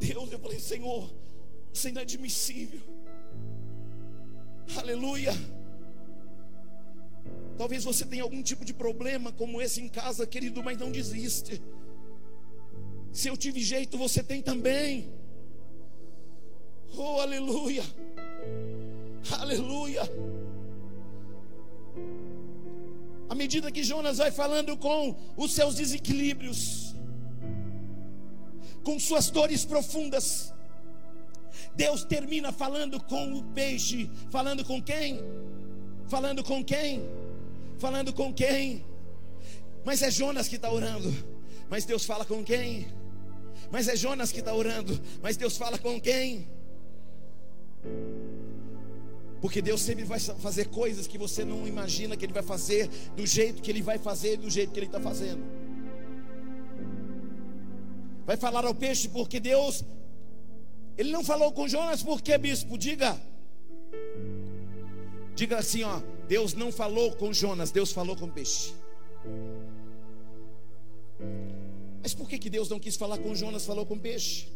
[0.00, 1.08] Deus, eu falei, Senhor,
[1.72, 2.80] isso é inadmissível.
[4.76, 5.32] Aleluia.
[7.56, 11.62] Talvez você tenha algum tipo de problema como esse em casa, querido, mas não desiste.
[13.12, 15.08] Se eu tive jeito, você tem também.
[16.96, 17.84] Oh, aleluia.
[19.38, 20.02] Aleluia.
[23.34, 26.94] À medida que Jonas vai falando com os seus desequilíbrios,
[28.84, 30.54] com suas dores profundas,
[31.74, 35.18] Deus termina falando com o peixe, falando com quem?
[36.06, 37.02] Falando com quem?
[37.76, 38.86] Falando com quem?
[39.84, 41.12] Mas é Jonas que está orando.
[41.68, 42.86] Mas Deus fala com quem?
[43.68, 45.02] Mas é Jonas que está orando.
[45.20, 46.46] Mas Deus fala com quem?
[49.44, 53.26] Porque Deus sempre vai fazer coisas que você não imagina que Ele vai fazer, do
[53.26, 55.44] jeito que Ele vai fazer, do jeito que Ele está fazendo.
[58.24, 59.84] Vai falar ao peixe, porque Deus,
[60.96, 62.78] Ele não falou com Jonas, porque bispo?
[62.78, 63.20] Diga,
[65.34, 66.00] diga assim, ó.
[66.26, 68.72] Deus não falou com Jonas, Deus falou com o peixe.
[72.02, 74.48] Mas por que, que Deus não quis falar com Jonas, falou com o peixe?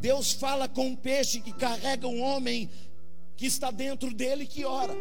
[0.00, 2.70] Deus fala com um peixe que carrega um homem
[3.36, 4.94] que está dentro dele que ora.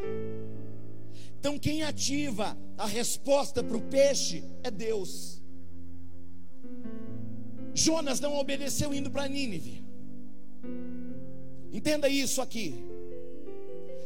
[1.40, 5.42] Então, quem ativa a resposta para o peixe é Deus.
[7.74, 9.84] Jonas não obedeceu indo para Nínive.
[11.72, 12.76] Entenda isso aqui.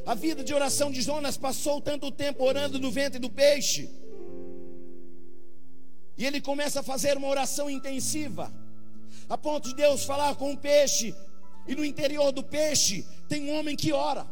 [0.05, 3.89] A vida de oração de Jonas passou tanto tempo orando no ventre do peixe.
[6.17, 8.53] E ele começa a fazer uma oração intensiva,
[9.30, 11.15] a ponto de Deus falar com o peixe,
[11.67, 14.26] e no interior do peixe tem um homem que ora.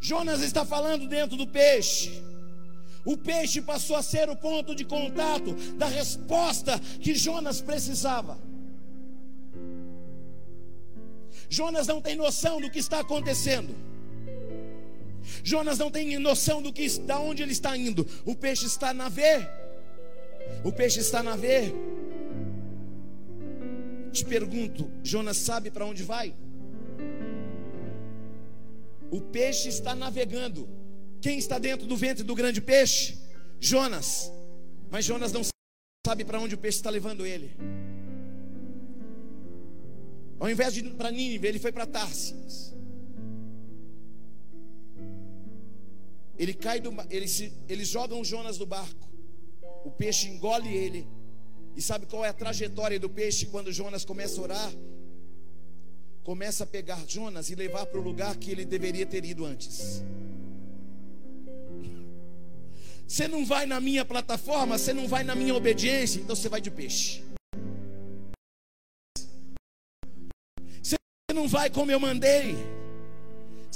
[0.00, 2.22] Jonas está falando dentro do peixe.
[3.04, 8.38] O peixe passou a ser o ponto de contato da resposta que Jonas precisava.
[11.48, 13.74] Jonas não tem noção do que está acontecendo.
[15.42, 18.06] Jonas não tem noção do que da onde ele está indo.
[18.24, 19.48] O peixe está na ver.
[20.64, 21.74] O peixe está na ver.
[24.12, 26.34] Te pergunto, Jonas sabe para onde vai?
[29.10, 30.68] O peixe está navegando.
[31.20, 33.18] Quem está dentro do ventre do grande peixe?
[33.58, 34.32] Jonas.
[34.90, 35.42] Mas Jonas não
[36.06, 37.56] sabe para onde o peixe está levando ele.
[40.38, 42.74] Ao invés de ir para Nínive, ele foi para Tarsis.
[46.38, 49.08] Ele cai do, eles, se, eles jogam Jonas do barco.
[49.84, 51.06] O peixe engole ele.
[51.78, 54.72] E sabe qual é a trajetória do peixe quando Jonas começa a orar?
[56.24, 60.02] Começa a pegar Jonas e levar para o lugar que ele deveria ter ido antes.
[63.06, 66.60] Você não vai na minha plataforma, você não vai na minha obediência, então você vai
[66.60, 67.22] de peixe.
[70.82, 70.96] Você
[71.32, 72.56] não vai como eu mandei,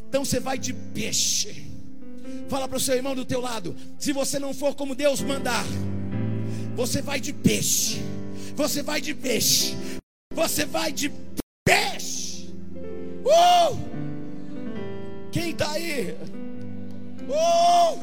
[0.09, 1.71] então você vai de peixe.
[2.49, 5.65] Fala para o seu irmão do teu lado: se você não for como Deus mandar,
[6.75, 8.01] você vai de peixe.
[8.55, 9.75] Você vai de peixe.
[10.35, 11.13] Você vai de
[11.65, 12.49] peixe.
[13.25, 13.79] Uh!
[15.31, 16.17] Quem está aí?
[17.29, 17.99] Uh!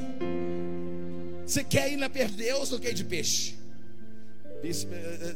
[1.46, 3.58] Você quer ir na perda de Deus ou quer ir de peixe?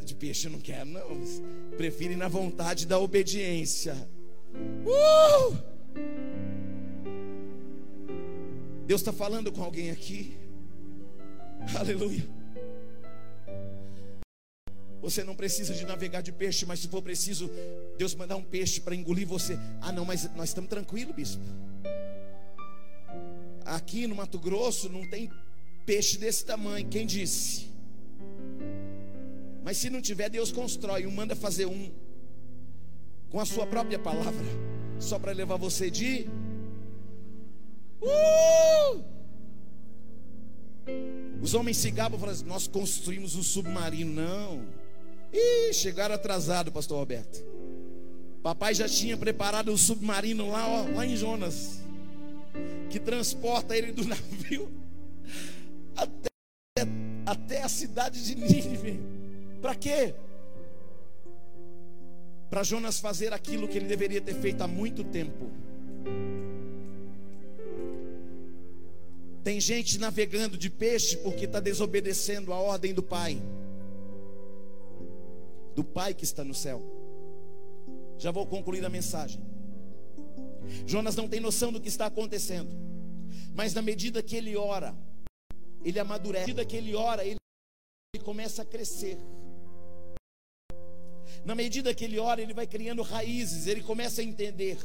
[0.05, 1.21] De peixe eu não quero, não.
[1.77, 3.95] Prefiro ir na vontade da obediência.
[4.85, 5.57] Uh!
[8.85, 10.37] Deus está falando com alguém aqui.
[11.75, 12.42] Aleluia.
[15.03, 17.51] Você não precisa de navegar de peixe, mas se for preciso,
[17.97, 19.59] Deus mandar um peixe para engolir você.
[19.81, 21.43] Ah, não, mas nós estamos tranquilos, bispo.
[23.65, 25.29] Aqui no Mato Grosso não tem
[25.85, 26.87] peixe desse tamanho.
[26.87, 27.67] Quem disse?
[29.61, 31.91] Mas se não tiver, Deus constrói um, manda fazer um
[33.29, 34.45] com a sua própria palavra,
[34.99, 36.29] só para levar você de
[38.01, 39.03] Uh!
[41.41, 44.13] Os homens se gabam e falam assim, nós construímos um submarino.
[44.13, 44.82] Não.
[45.33, 47.43] Ih, chegaram atrasado, pastor Roberto.
[48.43, 51.79] Papai já tinha preparado um submarino lá, ó, lá em Jonas.
[52.89, 54.71] Que transporta ele do navio
[55.95, 56.29] até,
[57.25, 58.99] até a cidade de Nínive.
[59.61, 60.13] Para quê?
[62.49, 65.49] Para Jonas fazer aquilo que ele deveria ter feito há muito tempo.
[69.43, 73.41] Tem gente navegando de peixe porque está desobedecendo a ordem do Pai,
[75.75, 76.81] do Pai que está no céu.
[78.17, 79.41] Já vou concluir a mensagem.
[80.85, 82.71] Jonas não tem noção do que está acontecendo,
[83.53, 84.95] mas na medida que ele ora,
[85.83, 86.41] ele amadurece.
[86.41, 87.37] Na medida que ele ora, ele,
[88.23, 89.17] começa a crescer.
[91.43, 94.77] Na medida que ele ora, ele vai criando raízes, ele começa a entender.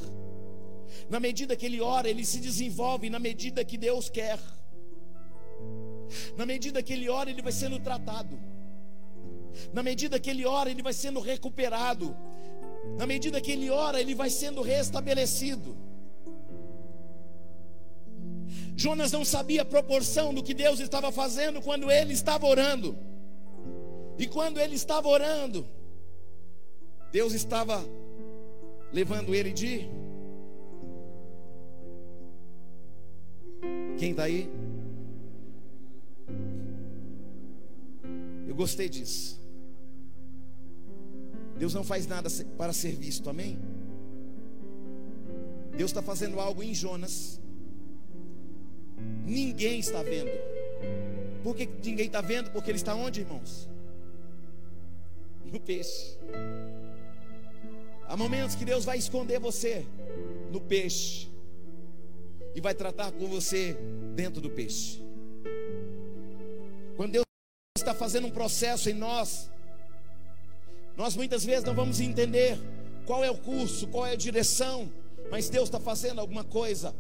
[1.09, 4.41] Na medida que ele ora, ele se desenvolve na medida que Deus quer.
[6.36, 8.39] Na medida que ele ora, ele vai sendo tratado.
[9.72, 12.16] Na medida que ele ora, ele vai sendo recuperado.
[12.96, 15.76] Na medida que ele ora, ele vai sendo restabelecido.
[18.76, 22.96] Jonas não sabia a proporção do que Deus estava fazendo quando ele estava orando.
[24.18, 25.66] E quando ele estava orando,
[27.11, 27.84] Deus estava
[28.92, 29.88] levando ele de
[33.98, 34.48] Quem está aí?
[38.46, 39.38] Eu gostei disso.
[41.59, 43.59] Deus não faz nada para ser visto, amém?
[45.76, 47.40] Deus está fazendo algo em Jonas.
[49.24, 50.30] Ninguém está vendo.
[51.42, 52.50] Por que ninguém está vendo?
[52.50, 53.68] Porque ele está onde, irmãos?
[55.44, 56.18] No peixe.
[58.06, 59.84] Há momentos que Deus vai esconder você
[60.50, 61.28] no peixe
[62.54, 63.76] e vai tratar com você
[64.14, 65.02] dentro do peixe.
[66.96, 67.24] Quando Deus
[67.76, 69.50] está fazendo um processo em nós,
[70.99, 72.59] nós muitas vezes não vamos entender
[73.07, 74.90] qual é o curso, qual é a direção,
[75.30, 76.92] mas Deus está fazendo alguma coisa.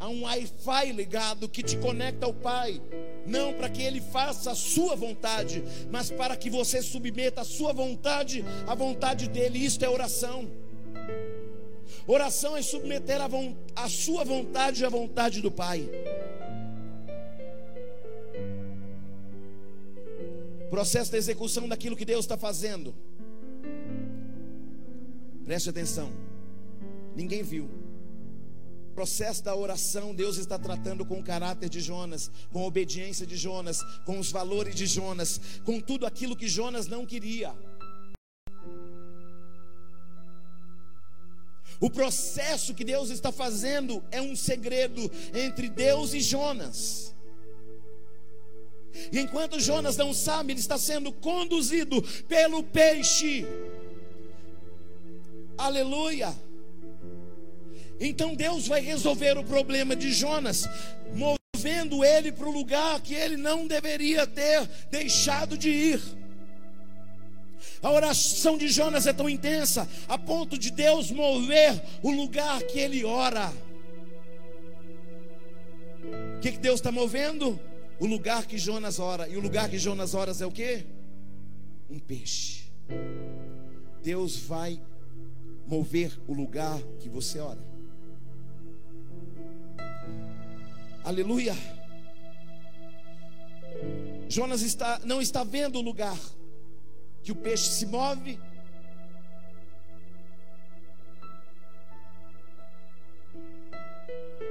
[0.00, 2.82] a um Wi-Fi ligado que te conecta ao Pai.
[3.24, 7.72] Não para que Ele faça a sua vontade, mas para que você submeta a sua
[7.72, 9.64] vontade à vontade dEle.
[9.64, 10.50] Isto é oração.
[12.08, 13.28] Oração é submeter a,
[13.76, 15.88] a sua vontade à vontade do Pai.
[20.68, 22.92] Processo da execução daquilo que Deus está fazendo.
[25.44, 26.10] Preste atenção.
[27.14, 27.68] Ninguém viu.
[28.94, 33.36] Processo da oração, Deus está tratando com o caráter de Jonas, com a obediência de
[33.36, 37.52] Jonas, com os valores de Jonas, com tudo aquilo que Jonas não queria.
[41.80, 47.14] O processo que Deus está fazendo é um segredo entre Deus e Jonas.
[49.10, 53.44] E enquanto Jonas não sabe, ele está sendo conduzido pelo peixe.
[55.56, 56.34] Aleluia.
[58.00, 60.68] Então Deus vai resolver o problema de Jonas,
[61.14, 66.00] movendo ele para o lugar que ele não deveria ter deixado de ir.
[67.82, 72.78] A oração de Jonas é tão intensa a ponto de Deus mover o lugar que
[72.78, 73.52] ele ora.
[76.36, 77.58] O que, que Deus está movendo?
[78.00, 79.28] O lugar que Jonas ora.
[79.28, 80.84] E o lugar que Jonas ora é o que?
[81.88, 82.64] Um peixe.
[84.02, 84.80] Deus vai
[85.66, 87.62] mover o lugar que você ora.
[91.02, 91.54] Aleluia.
[94.28, 96.18] Jonas está, não está vendo o lugar
[97.22, 98.38] que o peixe se move.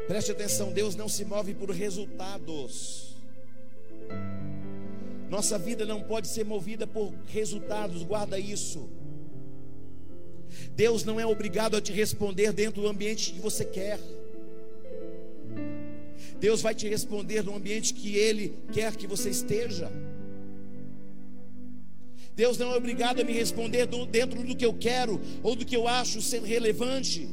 [0.07, 3.15] Preste atenção, Deus não se move por resultados.
[5.29, 8.89] Nossa vida não pode ser movida por resultados, guarda isso.
[10.75, 13.99] Deus não é obrigado a te responder dentro do ambiente que você quer.
[16.39, 19.91] Deus vai te responder no ambiente que Ele quer que você esteja.
[22.35, 25.75] Deus não é obrigado a me responder dentro do que eu quero ou do que
[25.75, 27.27] eu acho ser relevante.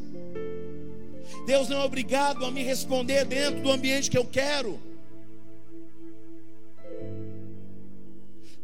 [1.47, 4.79] Deus não é obrigado a me responder dentro do ambiente que eu quero.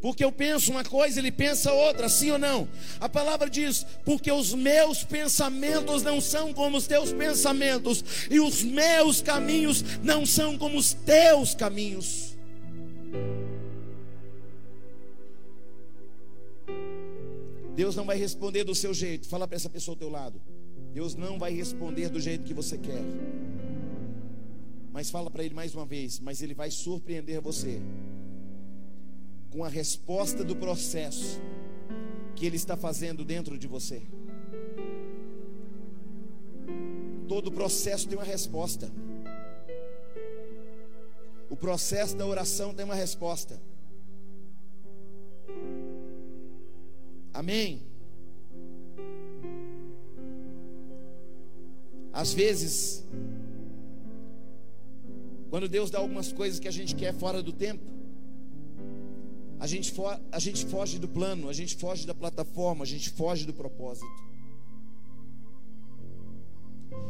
[0.01, 2.69] Porque eu penso uma coisa, ele pensa outra, sim ou não?
[3.01, 8.63] A palavra diz: porque os meus pensamentos não são como os teus pensamentos, e os
[8.63, 12.37] meus caminhos não são como os teus caminhos.
[17.75, 19.29] Deus não vai responder do seu jeito.
[19.29, 20.41] Fala para essa pessoa ao teu lado.
[20.95, 23.03] Deus não vai responder do jeito que você quer.
[24.93, 27.83] Mas fala para ele mais uma vez, mas ele vai surpreender você
[29.51, 31.41] com a resposta do processo
[32.35, 34.03] que Ele está fazendo dentro de você.
[37.29, 38.91] Todo processo tem uma resposta.
[41.49, 43.61] O processo da oração tem uma resposta.
[47.33, 47.83] Amém?
[52.13, 53.07] Às vezes,
[55.51, 57.96] quando Deus dá algumas coisas que a gente quer fora do tempo,
[59.59, 59.95] a gente,
[60.31, 64.07] a gente foge do plano, a gente foge da plataforma, a gente foge do propósito.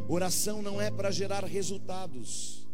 [0.08, 2.66] Oração não é para gerar resultados.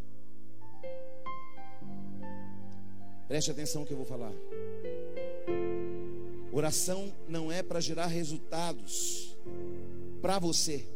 [3.26, 4.32] Preste atenção no que eu vou falar.
[6.52, 9.34] Oração não é para gerar resultados
[10.20, 10.86] para você.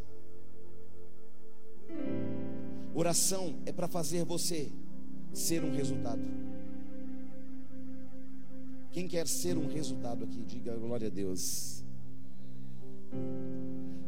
[2.95, 4.71] Oração é para fazer você
[5.33, 6.23] ser um resultado.
[8.97, 11.85] Quem quer ser um resultado aqui, diga glória a Deus.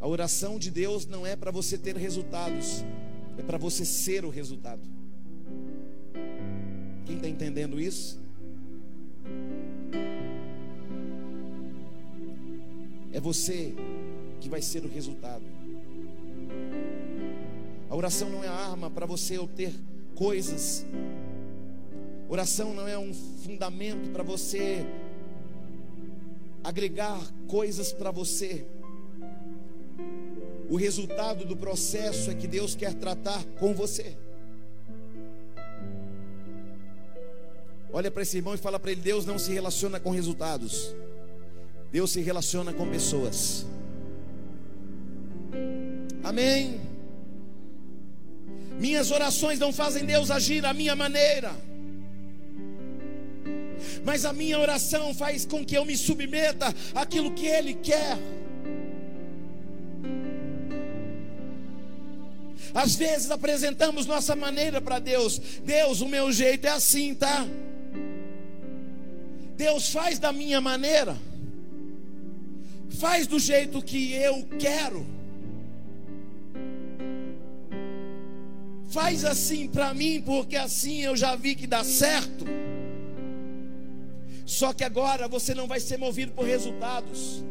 [0.01, 2.83] A oração de Deus não é para você ter resultados,
[3.37, 4.81] é para você ser o resultado.
[7.05, 8.19] Quem está entendendo isso?
[13.13, 13.75] É você
[14.41, 15.45] que vai ser o resultado.
[17.91, 19.75] A oração não é arma para você obter
[20.15, 20.87] coisas
[22.31, 24.85] Oração não é um fundamento para você
[26.63, 28.67] agregar coisas para você.
[30.69, 34.15] O resultado do processo é que Deus quer tratar com você.
[37.91, 40.95] Olha para esse irmão e fala para ele: Deus não se relaciona com resultados,
[41.91, 43.65] Deus se relaciona com pessoas.
[46.23, 46.79] Amém.
[48.79, 51.68] Minhas orações não fazem Deus agir à minha maneira
[54.05, 58.19] mas a minha oração faz com que eu me submeta àquilo que Ele quer.
[62.75, 65.39] Às vezes apresentamos nossa maneira para Deus.
[65.65, 67.47] Deus, o meu jeito é assim, tá?
[69.57, 71.17] Deus faz da minha maneira.
[72.99, 75.07] Faz do jeito que eu quero.
[78.91, 82.45] Faz assim para mim, porque assim eu já vi que dá certo.
[84.49, 87.45] Só que agora você não vai ser movido por resultados.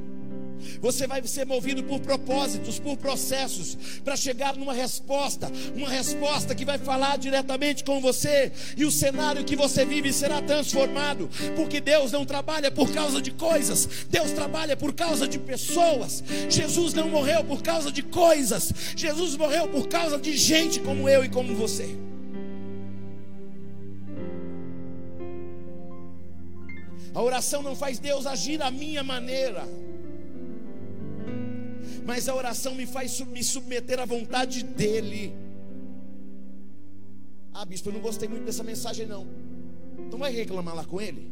[0.81, 6.65] Você vai ser movido por propósitos, por processos, para chegar numa resposta, uma resposta que
[6.65, 12.11] vai falar diretamente com você, e o cenário que você vive será transformado, porque Deus
[12.11, 16.23] não trabalha por causa de coisas, Deus trabalha por causa de pessoas.
[16.49, 21.23] Jesus não morreu por causa de coisas, Jesus morreu por causa de gente como eu
[21.23, 22.06] e como você.
[27.17, 29.63] A oração não faz Deus agir à minha maneira
[32.07, 35.35] mas a oração me faz me submeter à vontade dEle.
[37.53, 39.27] Ah, bispo, eu não gostei muito dessa mensagem, não.
[39.99, 41.29] Então vai reclamar lá com ele.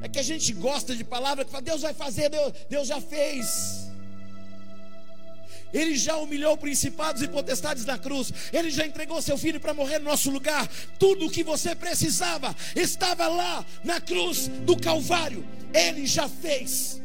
[0.00, 3.02] É que a gente gosta de palavra que fala, Deus vai fazer, Deus, Deus já
[3.02, 3.89] fez.
[5.72, 8.32] Ele já humilhou principados e potestades na cruz.
[8.52, 10.68] Ele já entregou seu filho para morrer no nosso lugar.
[10.98, 15.44] Tudo o que você precisava estava lá na cruz do Calvário.
[15.72, 17.00] Ele já fez.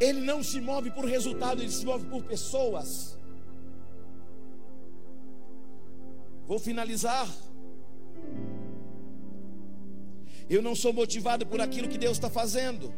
[0.00, 3.16] Ele não se move por resultado, ele se move por pessoas.
[6.46, 7.28] Vou finalizar.
[10.50, 12.92] Eu não sou motivado por aquilo que Deus está fazendo.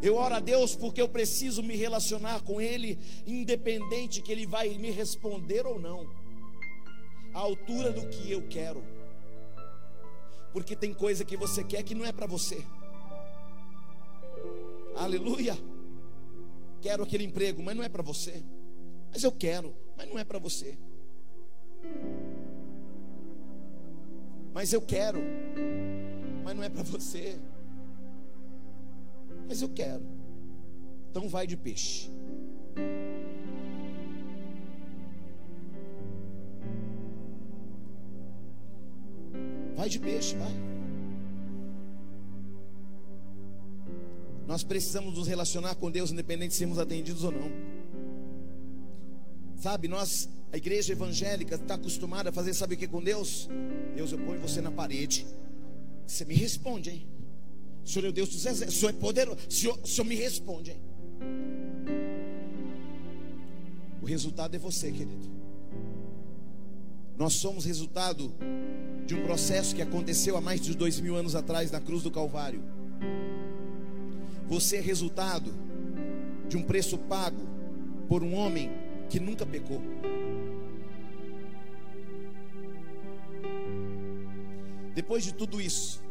[0.00, 4.68] Eu oro a Deus porque eu preciso me relacionar com Ele, independente que Ele vai
[4.78, 6.08] me responder ou não,
[7.34, 8.82] à altura do que eu quero.
[10.52, 12.64] Porque tem coisa que você quer que não é para você.
[14.96, 15.56] Aleluia.
[16.80, 18.42] Quero aquele emprego, mas não é para você.
[19.10, 20.78] Mas eu quero, mas não é para você.
[24.54, 25.20] Mas eu quero,
[26.44, 27.38] mas não é para você.
[29.48, 30.02] Mas eu quero.
[31.10, 32.10] Então vai de peixe.
[39.74, 40.52] Vai de peixe, vai.
[44.46, 47.50] Nós precisamos nos relacionar com Deus, independente de sermos atendidos ou não.
[49.56, 53.48] Sabe, nós, a igreja evangélica, está acostumada a fazer, sabe o que com Deus?
[53.94, 55.26] Deus, eu ponho você na parede.
[56.06, 57.17] Você me responde, hein?
[57.88, 59.38] O Senhor é o Deus dos exércitos, o Senhor é poderoso.
[59.48, 60.80] O Senhor, o Senhor me responde, hein?
[64.02, 65.26] O resultado é você, querido.
[67.16, 68.34] Nós somos resultado
[69.06, 72.10] de um processo que aconteceu há mais de dois mil anos atrás na cruz do
[72.10, 72.62] Calvário.
[74.46, 75.50] Você é resultado
[76.46, 77.48] de um preço pago
[78.06, 78.70] por um homem
[79.08, 79.80] que nunca pecou.
[84.94, 86.02] Depois de tudo isso,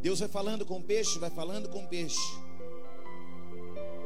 [0.00, 2.38] Deus vai falando com o peixe, vai falando com o peixe.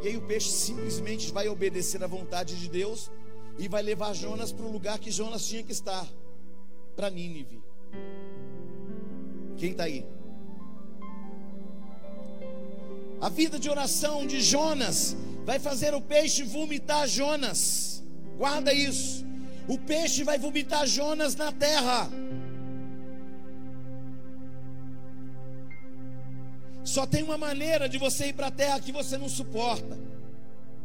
[0.03, 3.11] E aí o peixe simplesmente vai obedecer à vontade de Deus
[3.59, 6.07] e vai levar Jonas para o lugar que Jonas tinha que estar
[6.97, 7.63] para Nínive.
[9.57, 10.05] Quem está aí?
[13.21, 18.03] A vida de oração de Jonas vai fazer o peixe vomitar Jonas.
[18.37, 19.25] Guarda isso.
[19.69, 22.11] O peixe vai vomitar Jonas na terra.
[26.85, 29.99] Só tem uma maneira de você ir para a terra que você não suporta: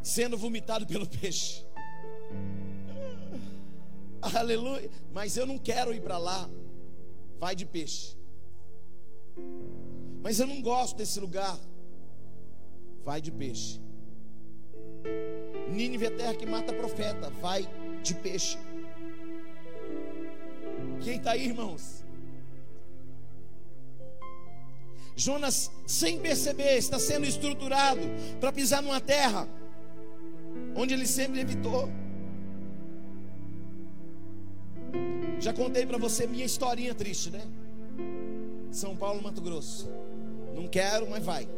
[0.01, 1.65] sendo vomitado pelo peixe.
[4.21, 4.89] Aleluia.
[5.13, 6.49] Mas eu não quero ir para lá.
[7.39, 8.17] Vai de peixe.
[10.21, 11.57] Mas eu não gosto desse lugar.
[13.03, 13.81] Vai de peixe.
[15.69, 17.29] Nínive é terra que mata profeta.
[17.41, 17.67] Vai
[18.03, 18.57] de peixe.
[21.01, 22.06] Quem está aí, irmãos?
[25.17, 28.01] Jonas, sem perceber, está sendo estruturado
[28.39, 29.47] para pisar numa terra
[30.75, 31.89] onde ele sempre evitou.
[35.39, 37.41] Já contei para você minha historinha triste, né?
[38.71, 39.89] São Paulo, Mato Grosso.
[40.55, 41.49] Não quero, mas vai.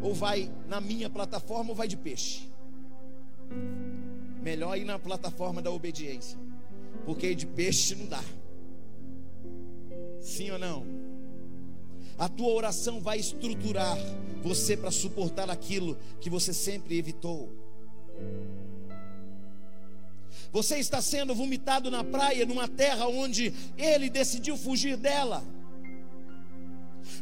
[0.00, 2.48] Ou vai na minha plataforma ou vai de peixe.
[4.40, 6.38] Melhor ir na plataforma da obediência.
[7.04, 8.22] Porque de peixe não dá.
[10.20, 10.99] Sim ou não?
[12.20, 13.96] A tua oração vai estruturar
[14.42, 17.50] você para suportar aquilo que você sempre evitou.
[20.52, 25.42] Você está sendo vomitado na praia, numa terra onde ele decidiu fugir dela.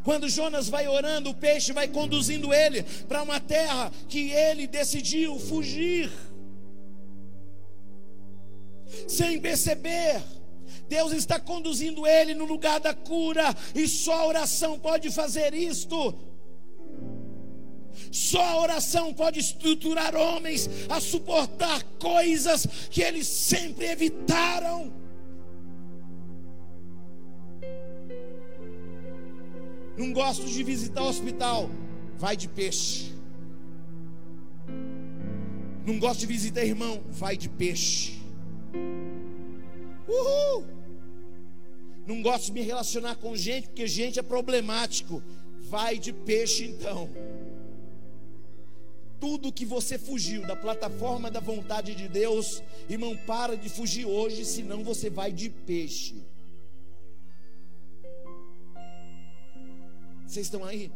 [0.02, 5.38] Quando Jonas vai orando, o peixe vai conduzindo ele para uma terra que ele decidiu
[5.38, 6.10] fugir.
[9.06, 10.20] Sem perceber,
[10.88, 16.14] Deus está conduzindo ele no lugar da cura, e só a oração pode fazer isto.
[18.10, 24.92] Só a oração pode estruturar homens a suportar coisas que eles sempre evitaram.
[29.96, 31.68] Não gosto de visitar o hospital.
[32.16, 33.12] Vai de peixe.
[35.84, 37.02] Não gosto de visitar irmão.
[37.10, 38.16] Vai de peixe.
[40.06, 40.77] Uhul.
[42.08, 45.22] Não gosto de me relacionar com gente, porque gente é problemático.
[45.68, 47.10] Vai de peixe então.
[49.20, 54.46] Tudo que você fugiu da plataforma da vontade de Deus, irmão, para de fugir hoje,
[54.46, 56.14] senão você vai de peixe.
[60.26, 60.90] Vocês estão aí?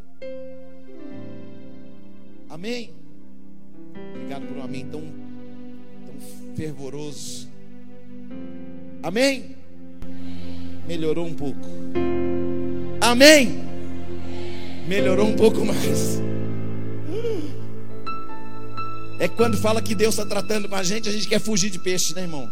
[2.49, 2.95] Amém?
[4.15, 5.03] Obrigado por um amém tão,
[6.07, 7.51] tão fervoroso.
[9.03, 9.62] Amém?
[10.87, 11.61] Melhorou um pouco.
[13.01, 13.65] Amém?
[14.87, 16.21] Melhorou um pouco mais.
[19.19, 21.79] É quando fala que Deus está tratando com a gente, a gente quer fugir de
[21.79, 22.51] peixe, né, irmão?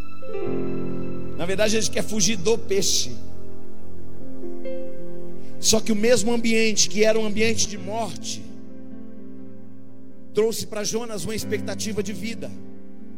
[1.37, 3.11] Na verdade, a gente quer fugir do peixe.
[5.59, 8.43] Só que o mesmo ambiente, que era um ambiente de morte,
[10.33, 12.51] trouxe para Jonas uma expectativa de vida.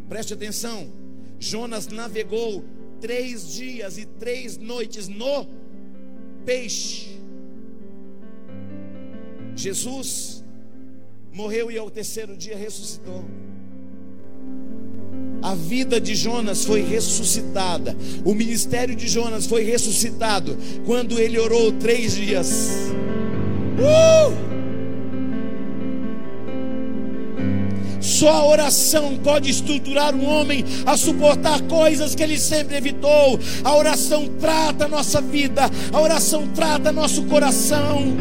[0.08, 0.88] Preste atenção:
[1.38, 2.64] Jonas navegou
[3.02, 5.44] três dias e três noites no
[6.46, 7.18] peixe.
[9.56, 10.44] Jesus
[11.32, 13.24] morreu e ao terceiro dia ressuscitou.
[15.42, 17.96] A vida de Jonas foi ressuscitada.
[18.24, 22.68] O ministério de Jonas foi ressuscitado quando ele orou três dias.
[23.78, 24.61] Uh!
[28.12, 33.40] Só a oração pode estruturar um homem a suportar coisas que ele sempre evitou.
[33.64, 38.14] A oração trata a nossa vida, a oração trata nosso coração.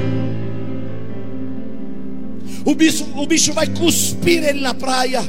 [2.64, 5.22] O bicho, o bicho vai cuspir ele na praia.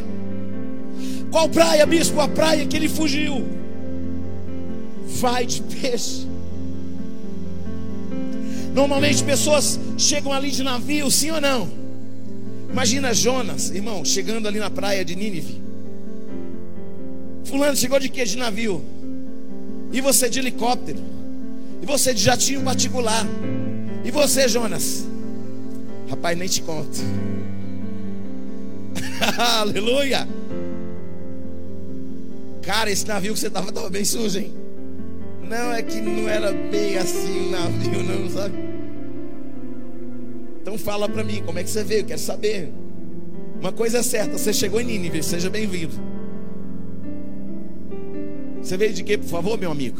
[1.33, 2.21] Qual praia, bispo?
[2.21, 3.45] A praia que ele fugiu.
[5.21, 6.29] Vai de peixe.
[8.73, 11.82] Normalmente pessoas chegam ali de navio, sim ou não?
[12.73, 15.61] Imagina Jonas, irmão, chegando ali na praia de Nínive.
[17.45, 18.25] Fulano chegou de quê?
[18.25, 18.83] De navio.
[19.93, 20.99] E você de helicóptero.
[21.83, 23.27] E você de jatinho particular.
[24.05, 25.05] E você, Jonas?
[26.09, 26.99] Rapaz, nem te conto.
[29.61, 30.27] Aleluia.
[32.63, 34.55] Cara, esse navio que você estava estava bem sujo, hein?
[35.43, 38.72] Não, é que não era bem assim o navio, não, sabe?
[40.73, 42.03] Então fala para mim, como é que você veio?
[42.03, 42.73] Quero saber.
[43.61, 45.93] Uma coisa é certa, você chegou em Nínive, seja bem-vindo.
[48.63, 49.99] Você veio de quê, por favor, meu amigo?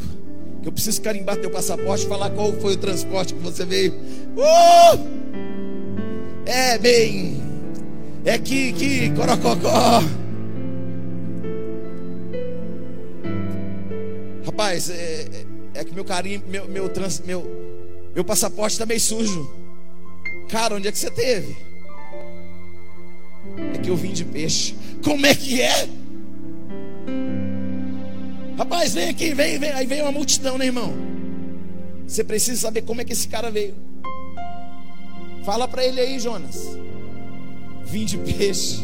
[0.63, 3.93] Que eu preciso carimbar teu passaporte falar qual foi o transporte que você veio.
[4.35, 4.99] Uh!
[6.47, 7.39] É bem.
[8.25, 10.01] É que, que, corococó.
[14.43, 15.45] Rapaz, é, é,
[15.81, 17.45] é que meu carinho, meu, meu, trans, meu,
[18.15, 19.62] meu passaporte está meio sujo.
[20.49, 21.55] Cara, onde é que você teve?
[23.73, 24.75] É que eu vim de peixe.
[25.03, 25.87] Como é que é?
[28.57, 29.71] Rapaz, vem aqui, vem, vem.
[29.71, 30.93] Aí vem uma multidão, né, irmão?
[32.07, 33.75] Você precisa saber como é que esse cara veio.
[35.43, 36.77] Fala para ele aí, Jonas.
[37.85, 38.79] Vim de peixe.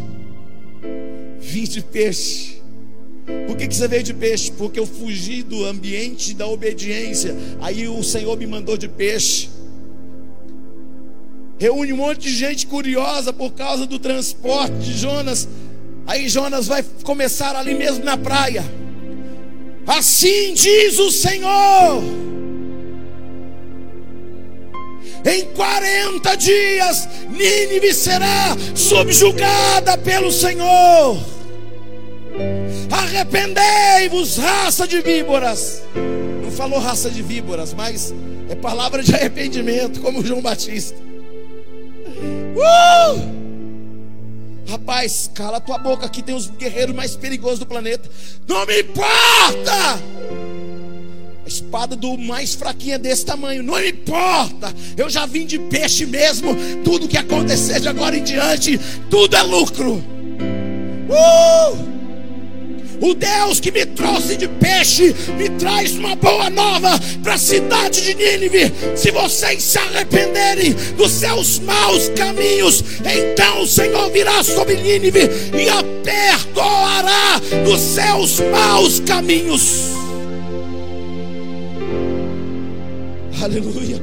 [1.40, 2.62] Vim de peixe.
[3.48, 4.52] Por que, que você veio de peixe?
[4.52, 7.36] Porque eu fugi do ambiente da obediência.
[7.62, 9.50] Aí o Senhor me mandou de peixe
[11.60, 15.48] reúne um monte de gente curiosa por causa do transporte de Jonas.
[16.08, 18.64] Aí Jonas vai começar ali mesmo na praia.
[19.86, 22.02] Assim diz o Senhor.
[25.26, 31.20] Em 40 dias, Nínive será subjugada pelo Senhor.
[32.90, 35.84] Arrependei-vos, raça de víboras.
[36.42, 38.14] Não falou raça de víboras, mas
[38.50, 41.09] é palavra de arrependimento, como João Batista.
[42.56, 43.40] Uh!
[44.70, 48.10] Rapaz, cala tua boca, aqui tem os guerreiros mais perigosos do planeta.
[48.48, 50.00] Não me importa!
[51.44, 54.72] A espada do mais fraquinho é desse tamanho, não me importa.
[54.96, 56.56] Eu já vim de peixe mesmo.
[56.84, 58.80] Tudo que acontecer de agora em diante,
[59.10, 60.04] tudo é lucro.
[61.10, 61.89] Uh!
[63.02, 68.02] O Deus que me trouxe de peixe me traz uma boa nova para a cidade
[68.02, 68.72] de Nínive.
[68.96, 75.70] Se vocês se arrependerem dos seus maus caminhos, então o Senhor virá sobre Nínive e
[75.70, 79.92] a perdoará dos seus maus caminhos.
[83.42, 84.02] Aleluia.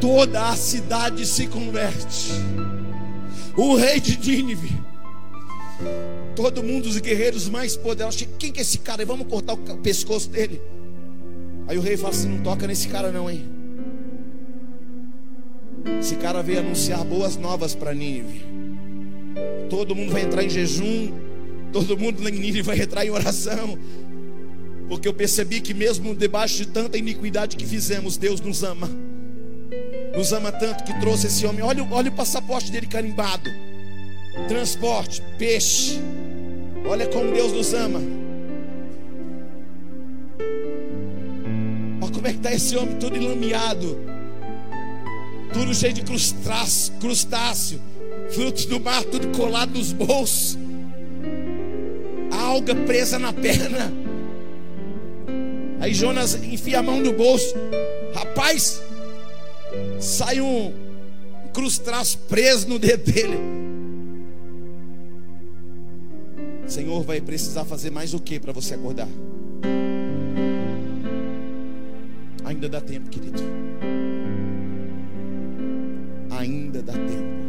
[0.00, 2.32] Toda a cidade se converte.
[3.56, 4.79] O rei de Nínive.
[6.34, 8.26] Todo mundo, os guerreiros mais poderosos.
[8.38, 9.04] Quem que é esse cara?
[9.04, 10.60] Vamos cortar o pescoço dele.
[11.66, 13.46] Aí o rei fala assim: não toca nesse cara, não, hein?
[16.00, 18.44] Esse cara veio anunciar boas novas para Nínive.
[19.68, 21.12] Todo mundo vai entrar em jejum.
[21.72, 23.78] Todo mundo em Nínive vai entrar em oração.
[24.88, 28.90] Porque eu percebi que mesmo debaixo de tanta iniquidade que fizemos, Deus nos ama.
[30.16, 31.62] Nos ama tanto que trouxe esse homem.
[31.62, 33.48] Olha, olha o passaporte dele carimbado.
[34.48, 36.00] Transporte, peixe.
[36.86, 38.00] Olha como Deus nos ama.
[42.02, 43.98] Olha como é que está esse homem todo enlameado.
[45.52, 47.80] Tudo cheio de crustáceo.
[48.30, 50.58] Frutos do mar, tudo colado nos bolsos.
[52.30, 53.92] Alga presa na perna.
[55.80, 57.54] Aí Jonas enfia a mão no bolso.
[58.14, 58.82] Rapaz,
[59.98, 60.72] sai um
[61.52, 63.69] crustáceo preso no dedo dele.
[66.70, 69.08] Senhor vai precisar fazer mais o que para você acordar?
[72.44, 73.42] Ainda dá tempo, querido.
[76.30, 77.40] Ainda dá tempo.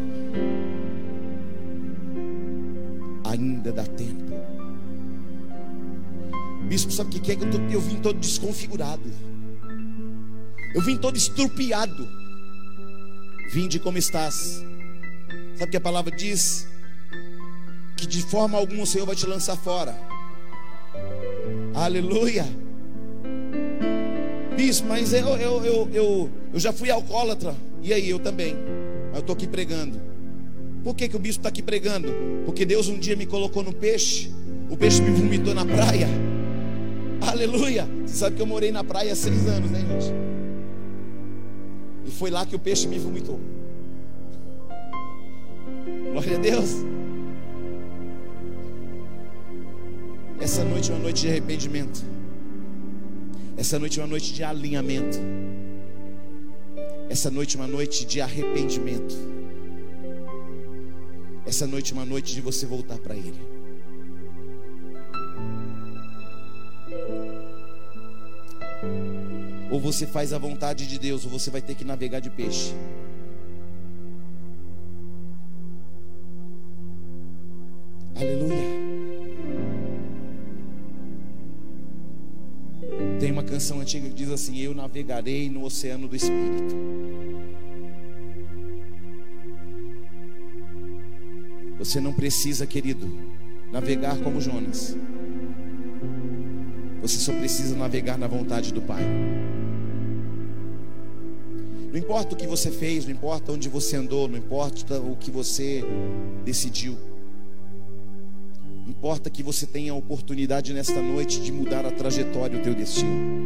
[3.26, 4.34] Ainda dá tempo.
[6.68, 9.04] Bispo, sabe o que é que eu, tô, eu vim todo desconfigurado?
[10.74, 12.08] Eu vim todo estrupiado.
[13.54, 14.64] Vinde como estás.
[15.56, 16.71] Sabe o que a palavra diz?
[18.02, 19.96] Que de forma alguma o Senhor vai te lançar fora.
[21.72, 22.44] Aleluia.
[24.58, 27.56] Bispo, mas eu, eu, eu, eu, eu já fui alcoólatra.
[27.84, 28.56] E aí, eu também.
[29.10, 30.02] Mas eu estou aqui pregando.
[30.84, 32.12] Por que, que o bispo está aqui pregando?
[32.44, 34.32] Porque Deus um dia me colocou no peixe.
[34.68, 36.08] O peixe me vomitou na praia.
[37.22, 37.88] Aleluia.
[38.04, 40.12] Você sabe que eu morei na praia há seis anos, né, gente?
[42.08, 43.40] E foi lá que o peixe me vomitou.
[46.12, 46.91] Glória a Deus.
[50.42, 52.04] Essa noite é uma noite de arrependimento.
[53.56, 55.20] Essa noite é uma noite de alinhamento.
[57.08, 59.16] Essa noite é uma noite de arrependimento.
[61.46, 63.40] Essa noite é uma noite de você voltar para Ele.
[69.70, 72.74] Ou você faz a vontade de Deus, ou você vai ter que navegar de peixe.
[83.92, 86.76] Antiga que diz assim: Eu navegarei no oceano do Espírito.
[91.78, 93.12] Você não precisa, querido,
[93.72, 94.96] navegar como Jonas.
[97.02, 99.04] Você só precisa navegar na vontade do Pai.
[101.92, 105.30] Não importa o que você fez, não importa onde você andou, não importa o que
[105.30, 105.84] você
[106.46, 106.98] decidiu.
[108.88, 113.42] Importa que você tenha a oportunidade nesta noite de mudar a trajetória, o teu destino.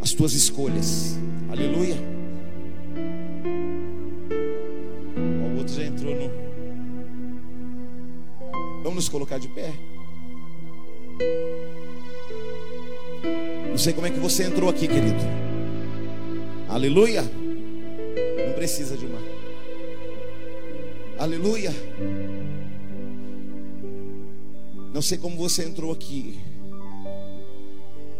[0.00, 1.18] As tuas escolhas.
[1.50, 1.96] Aleluia.
[5.52, 6.30] O outro já entrou no.
[8.82, 9.72] Vamos nos colocar de pé.
[13.70, 15.22] Não sei como é que você entrou aqui, querido.
[16.68, 17.22] Aleluia.
[17.22, 19.18] Não precisa de uma.
[21.18, 21.70] Aleluia.
[24.92, 26.38] Não sei como você entrou aqui.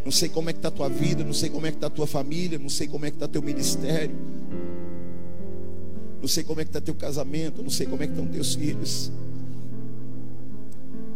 [0.04, 1.86] Não sei como é que está a tua vida, não sei como é que está
[1.86, 4.16] a tua família, não sei como é que está teu ministério.
[6.20, 8.54] Não sei como é que está teu casamento, não sei como é que estão teus
[8.54, 9.12] filhos.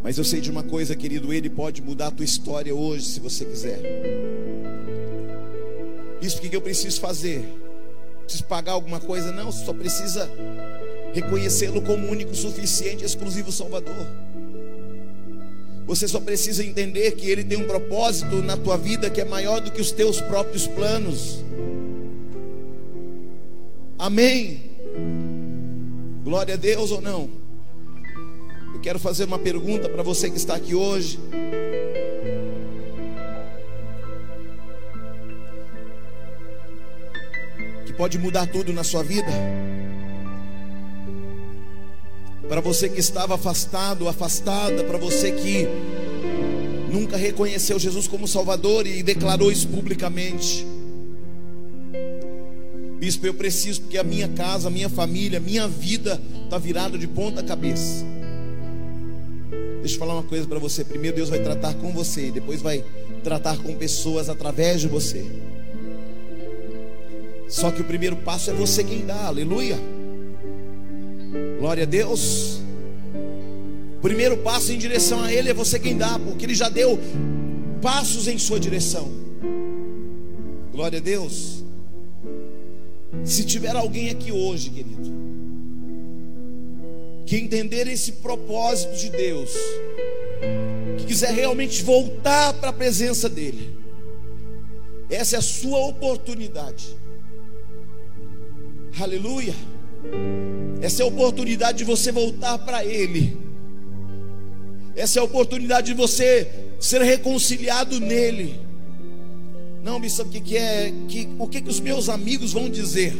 [0.03, 3.19] Mas eu sei de uma coisa, querido, ele pode mudar a tua história hoje, se
[3.19, 3.81] você quiser.
[6.21, 7.43] Isso que eu preciso fazer?
[8.23, 9.31] Preciso pagar alguma coisa?
[9.31, 10.29] Não, só precisa
[11.13, 14.07] reconhecê-lo como único, suficiente, exclusivo Salvador.
[15.87, 19.59] Você só precisa entender que Ele tem um propósito na tua vida que é maior
[19.61, 21.43] do que os teus próprios planos.
[23.97, 24.71] Amém.
[26.23, 27.29] Glória a Deus ou não?
[28.73, 31.17] Eu quero fazer uma pergunta para você que está aqui hoje.
[37.97, 39.27] pode mudar tudo na sua vida.
[42.47, 45.67] Para você que estava afastado, afastada, para você que
[46.89, 50.65] nunca reconheceu Jesus como Salvador e declarou isso publicamente.
[52.97, 56.97] Bispo, eu preciso, porque a minha casa, a minha família, a minha vida está virada
[56.97, 58.05] de ponta cabeça.
[59.81, 60.83] Deixa eu falar uma coisa para você.
[60.83, 62.83] Primeiro Deus vai tratar com você, depois vai
[63.23, 65.25] tratar com pessoas através de você.
[67.49, 69.77] Só que o primeiro passo é você quem dá, aleluia.
[71.59, 72.61] Glória a Deus.
[74.01, 76.99] Primeiro passo em direção a Ele é você quem dá, porque Ele já deu
[77.81, 79.11] passos em sua direção.
[80.71, 81.63] Glória a Deus.
[83.23, 85.11] Se tiver alguém aqui hoje, querido,
[87.25, 89.51] que entender esse propósito de Deus,
[90.97, 93.75] que quiser realmente voltar para a presença dEle,
[95.09, 96.95] essa é a sua oportunidade.
[98.99, 99.55] Aleluia.
[100.81, 103.37] Essa é a oportunidade de você voltar para Ele.
[104.95, 106.47] Essa é a oportunidade de você
[106.79, 108.59] ser reconciliado nele.
[109.83, 110.93] Não, me sabe o que, que é?
[111.07, 113.15] Que, o que, que os meus amigos vão dizer?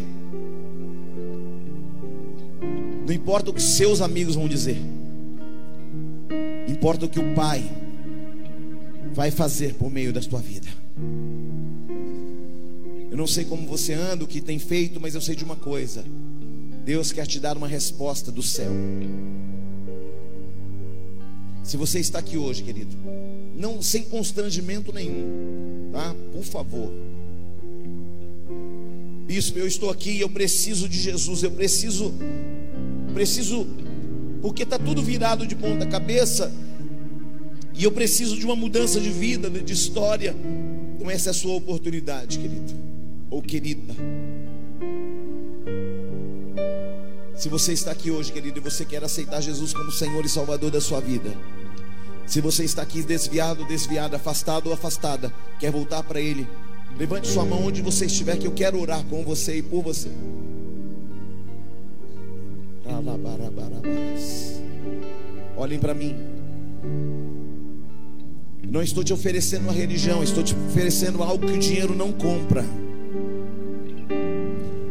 [3.06, 4.78] Não importa o que seus amigos vão dizer.
[6.68, 7.64] Importa o que o Pai
[9.14, 10.68] vai fazer por meio da sua vida.
[13.10, 15.56] Eu não sei como você anda, o que tem feito, mas eu sei de uma
[15.56, 16.04] coisa.
[16.88, 18.72] Deus quer te dar uma resposta do céu.
[21.62, 22.96] Se você está aqui hoje, querido,
[23.58, 26.16] não sem constrangimento nenhum, tá?
[26.32, 26.90] Por favor.
[29.26, 32.14] Bispo, eu estou aqui, eu preciso de Jesus, eu preciso,
[33.14, 33.68] preciso,
[34.42, 36.50] porque está tudo virado de ponta cabeça,
[37.74, 40.34] e eu preciso de uma mudança de vida, de história.
[40.96, 42.74] Então essa é a sua oportunidade, querido
[43.30, 43.94] ou querida.
[47.38, 50.72] Se você está aqui hoje, querido, e você quer aceitar Jesus como Senhor e Salvador
[50.72, 51.32] da sua vida,
[52.26, 56.48] se você está aqui desviado, desviada, afastado ou afastada, quer voltar para Ele,
[56.98, 60.10] levante sua mão onde você estiver, que eu quero orar com você e por você.
[65.56, 66.16] Olhem para mim.
[68.68, 72.66] Não estou te oferecendo uma religião, estou te oferecendo algo que o dinheiro não compra,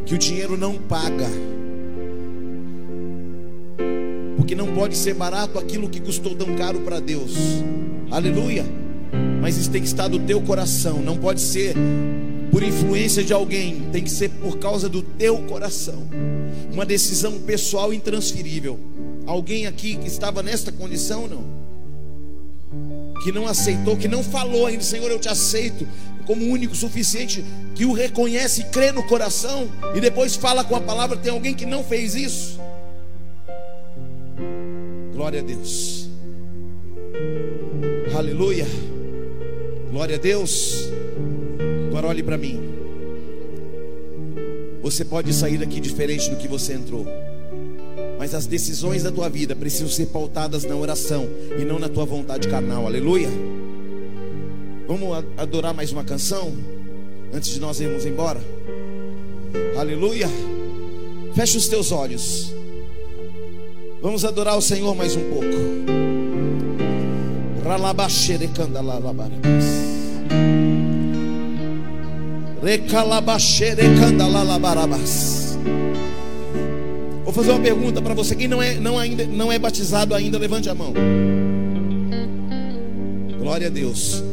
[0.05, 1.27] que o dinheiro não paga
[4.47, 7.33] porque não pode ser barato aquilo que custou tão caro para Deus.
[8.09, 8.63] Aleluia.
[9.41, 11.75] Mas isso tem que estar do teu coração, não pode ser
[12.49, 16.07] por influência de alguém, tem que ser por causa do teu coração.
[16.71, 18.79] Uma decisão pessoal intransferível.
[19.25, 21.43] Alguém aqui que estava nesta condição, não?
[23.25, 25.85] Que não aceitou, que não falou ainda, Senhor, eu te aceito
[26.25, 27.43] como único, suficiente,
[27.75, 31.17] que o reconhece e crê no coração e depois fala com a palavra.
[31.17, 32.65] Tem alguém que não fez isso?
[35.27, 36.09] Glória a Deus.
[38.17, 38.65] Aleluia.
[39.91, 40.89] Glória a Deus.
[41.89, 42.61] Agora olhe para mim.
[44.81, 47.05] Você pode sair daqui diferente do que você entrou.
[48.17, 51.27] Mas as decisões da tua vida precisam ser pautadas na oração
[51.59, 52.85] e não na tua vontade carnal.
[52.85, 53.27] Aleluia.
[54.87, 56.55] Vamos adorar mais uma canção
[57.33, 58.39] antes de nós irmos embora.
[59.77, 60.29] Aleluia.
[61.35, 62.55] Feche os teus olhos.
[64.01, 65.45] Vamos adorar o Senhor mais um pouco.
[77.23, 78.35] Vou fazer uma pergunta para você.
[78.35, 80.93] Quem não é, não, ainda, não é batizado ainda, levante a mão.
[83.39, 84.23] Glória a Deus.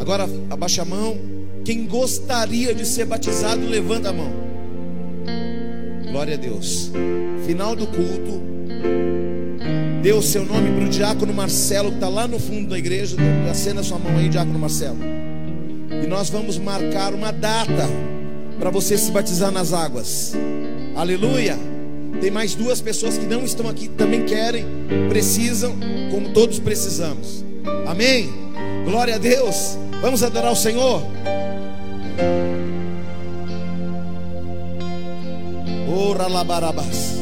[0.00, 1.16] Agora abaixa a mão.
[1.64, 4.32] Quem gostaria de ser batizado, levanta a mão.
[6.10, 6.90] Glória a Deus.
[7.46, 8.55] Final do culto.
[10.02, 13.16] Dê o seu nome para o diácono Marcelo, que está lá no fundo da igreja.
[13.50, 14.98] Acenda sua mão aí, diácono Marcelo.
[16.02, 17.88] E nós vamos marcar uma data
[18.58, 20.34] para você se batizar nas águas.
[20.94, 21.58] Aleluia.
[22.20, 24.64] Tem mais duas pessoas que não estão aqui, também querem,
[25.08, 25.76] precisam,
[26.10, 27.44] como todos precisamos.
[27.86, 28.30] Amém.
[28.84, 29.76] Glória a Deus.
[30.00, 31.02] Vamos adorar o Senhor.
[35.88, 37.15] Ora labarabas.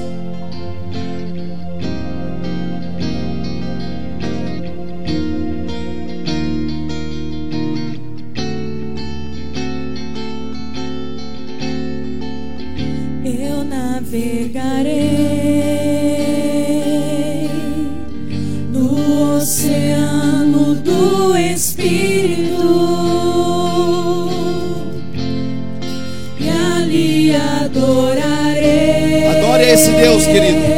[13.95, 14.99] Navegarei
[18.73, 22.59] no oceano do Espírito
[26.41, 29.27] e ali adorarei.
[29.29, 30.74] Adore esse Deus, querido.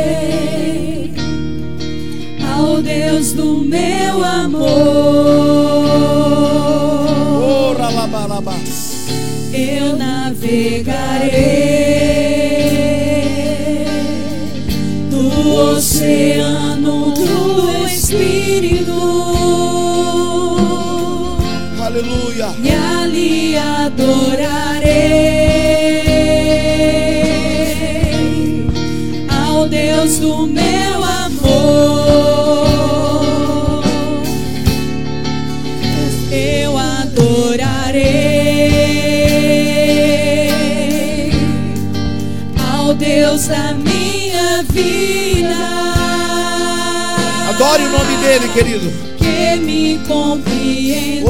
[48.56, 48.90] Querido.
[49.18, 51.26] que me compreendeu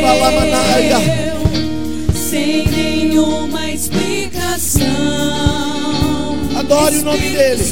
[0.00, 0.98] balamanaia.
[2.14, 4.86] sem nenhuma explicação.
[6.56, 7.64] Adore o nome dele.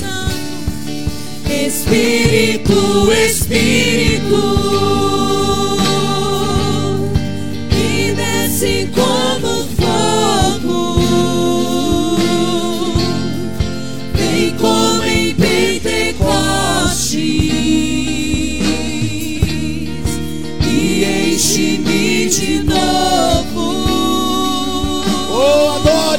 [1.67, 4.98] Espírito, Espírito,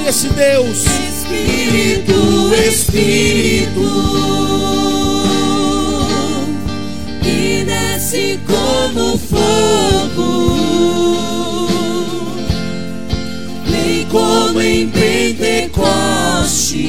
[0.10, 0.86] esse Deus.
[0.86, 3.88] Espírito, Espírito,
[7.22, 10.50] que desce como fogo,
[13.68, 16.80] vem como em Pentecostes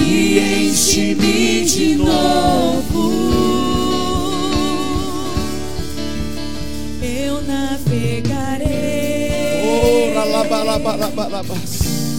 [0.00, 2.67] e enche-me de novo.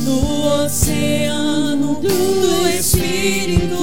[0.06, 3.78] No oceano do Espírito.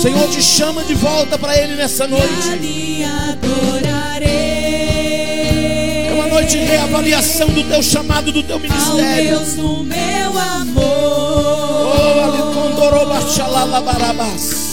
[0.00, 2.48] Senhor, te chama de volta para Ele nessa noite.
[2.52, 4.28] Ali adorarei.
[6.06, 9.38] É uma noite de reavaliação do teu chamado, do teu ao ministério.
[9.38, 9.98] Deus do meu
[10.34, 11.96] Oh, amor.
[12.34, 14.68] alicondorobaxalalabarabas.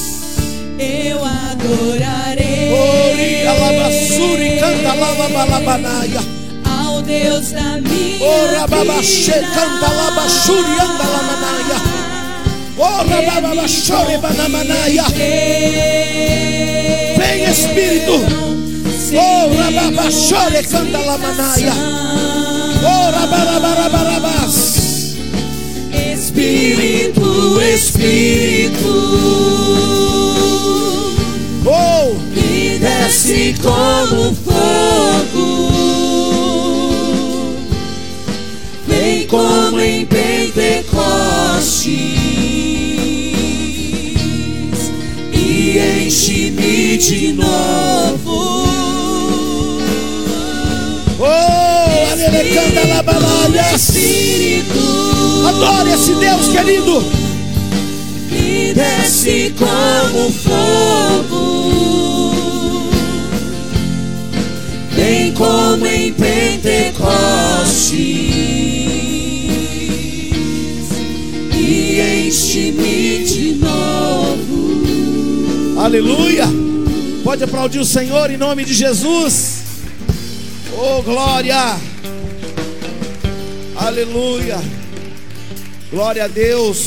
[0.77, 3.47] Eu adorarei Ori,
[4.59, 6.34] canta, ao
[7.06, 9.48] Deus da minha Ora, babaxê, vida.
[9.53, 11.80] canta, labassuri, anda, lamanaya.
[12.77, 15.03] Ora, babaxore, banamanaya.
[17.18, 18.15] Vem, Espírito.
[19.15, 21.73] Ora, babaxore, canta, lamanaya.
[22.84, 24.56] Ora, barabarabarabas.
[26.14, 28.94] Espírito, Espírito,
[31.68, 35.34] Oh, que desce como fogo,
[39.35, 41.91] como em Pentecostes
[45.33, 48.63] e enche-me de novo.
[51.19, 53.89] oh, labalaias.
[53.89, 57.03] Espírito, Adore esse Deus querido.
[58.29, 61.73] que desce como fogo,
[64.95, 68.84] vem como em Pentecostes
[72.56, 74.95] enche-me de novo.
[75.80, 76.45] Aleluia.
[77.23, 79.64] Pode aplaudir o Senhor em nome de Jesus.
[80.77, 81.76] Oh, glória.
[83.76, 84.61] Aleluia.
[85.91, 86.84] Glória a Deus.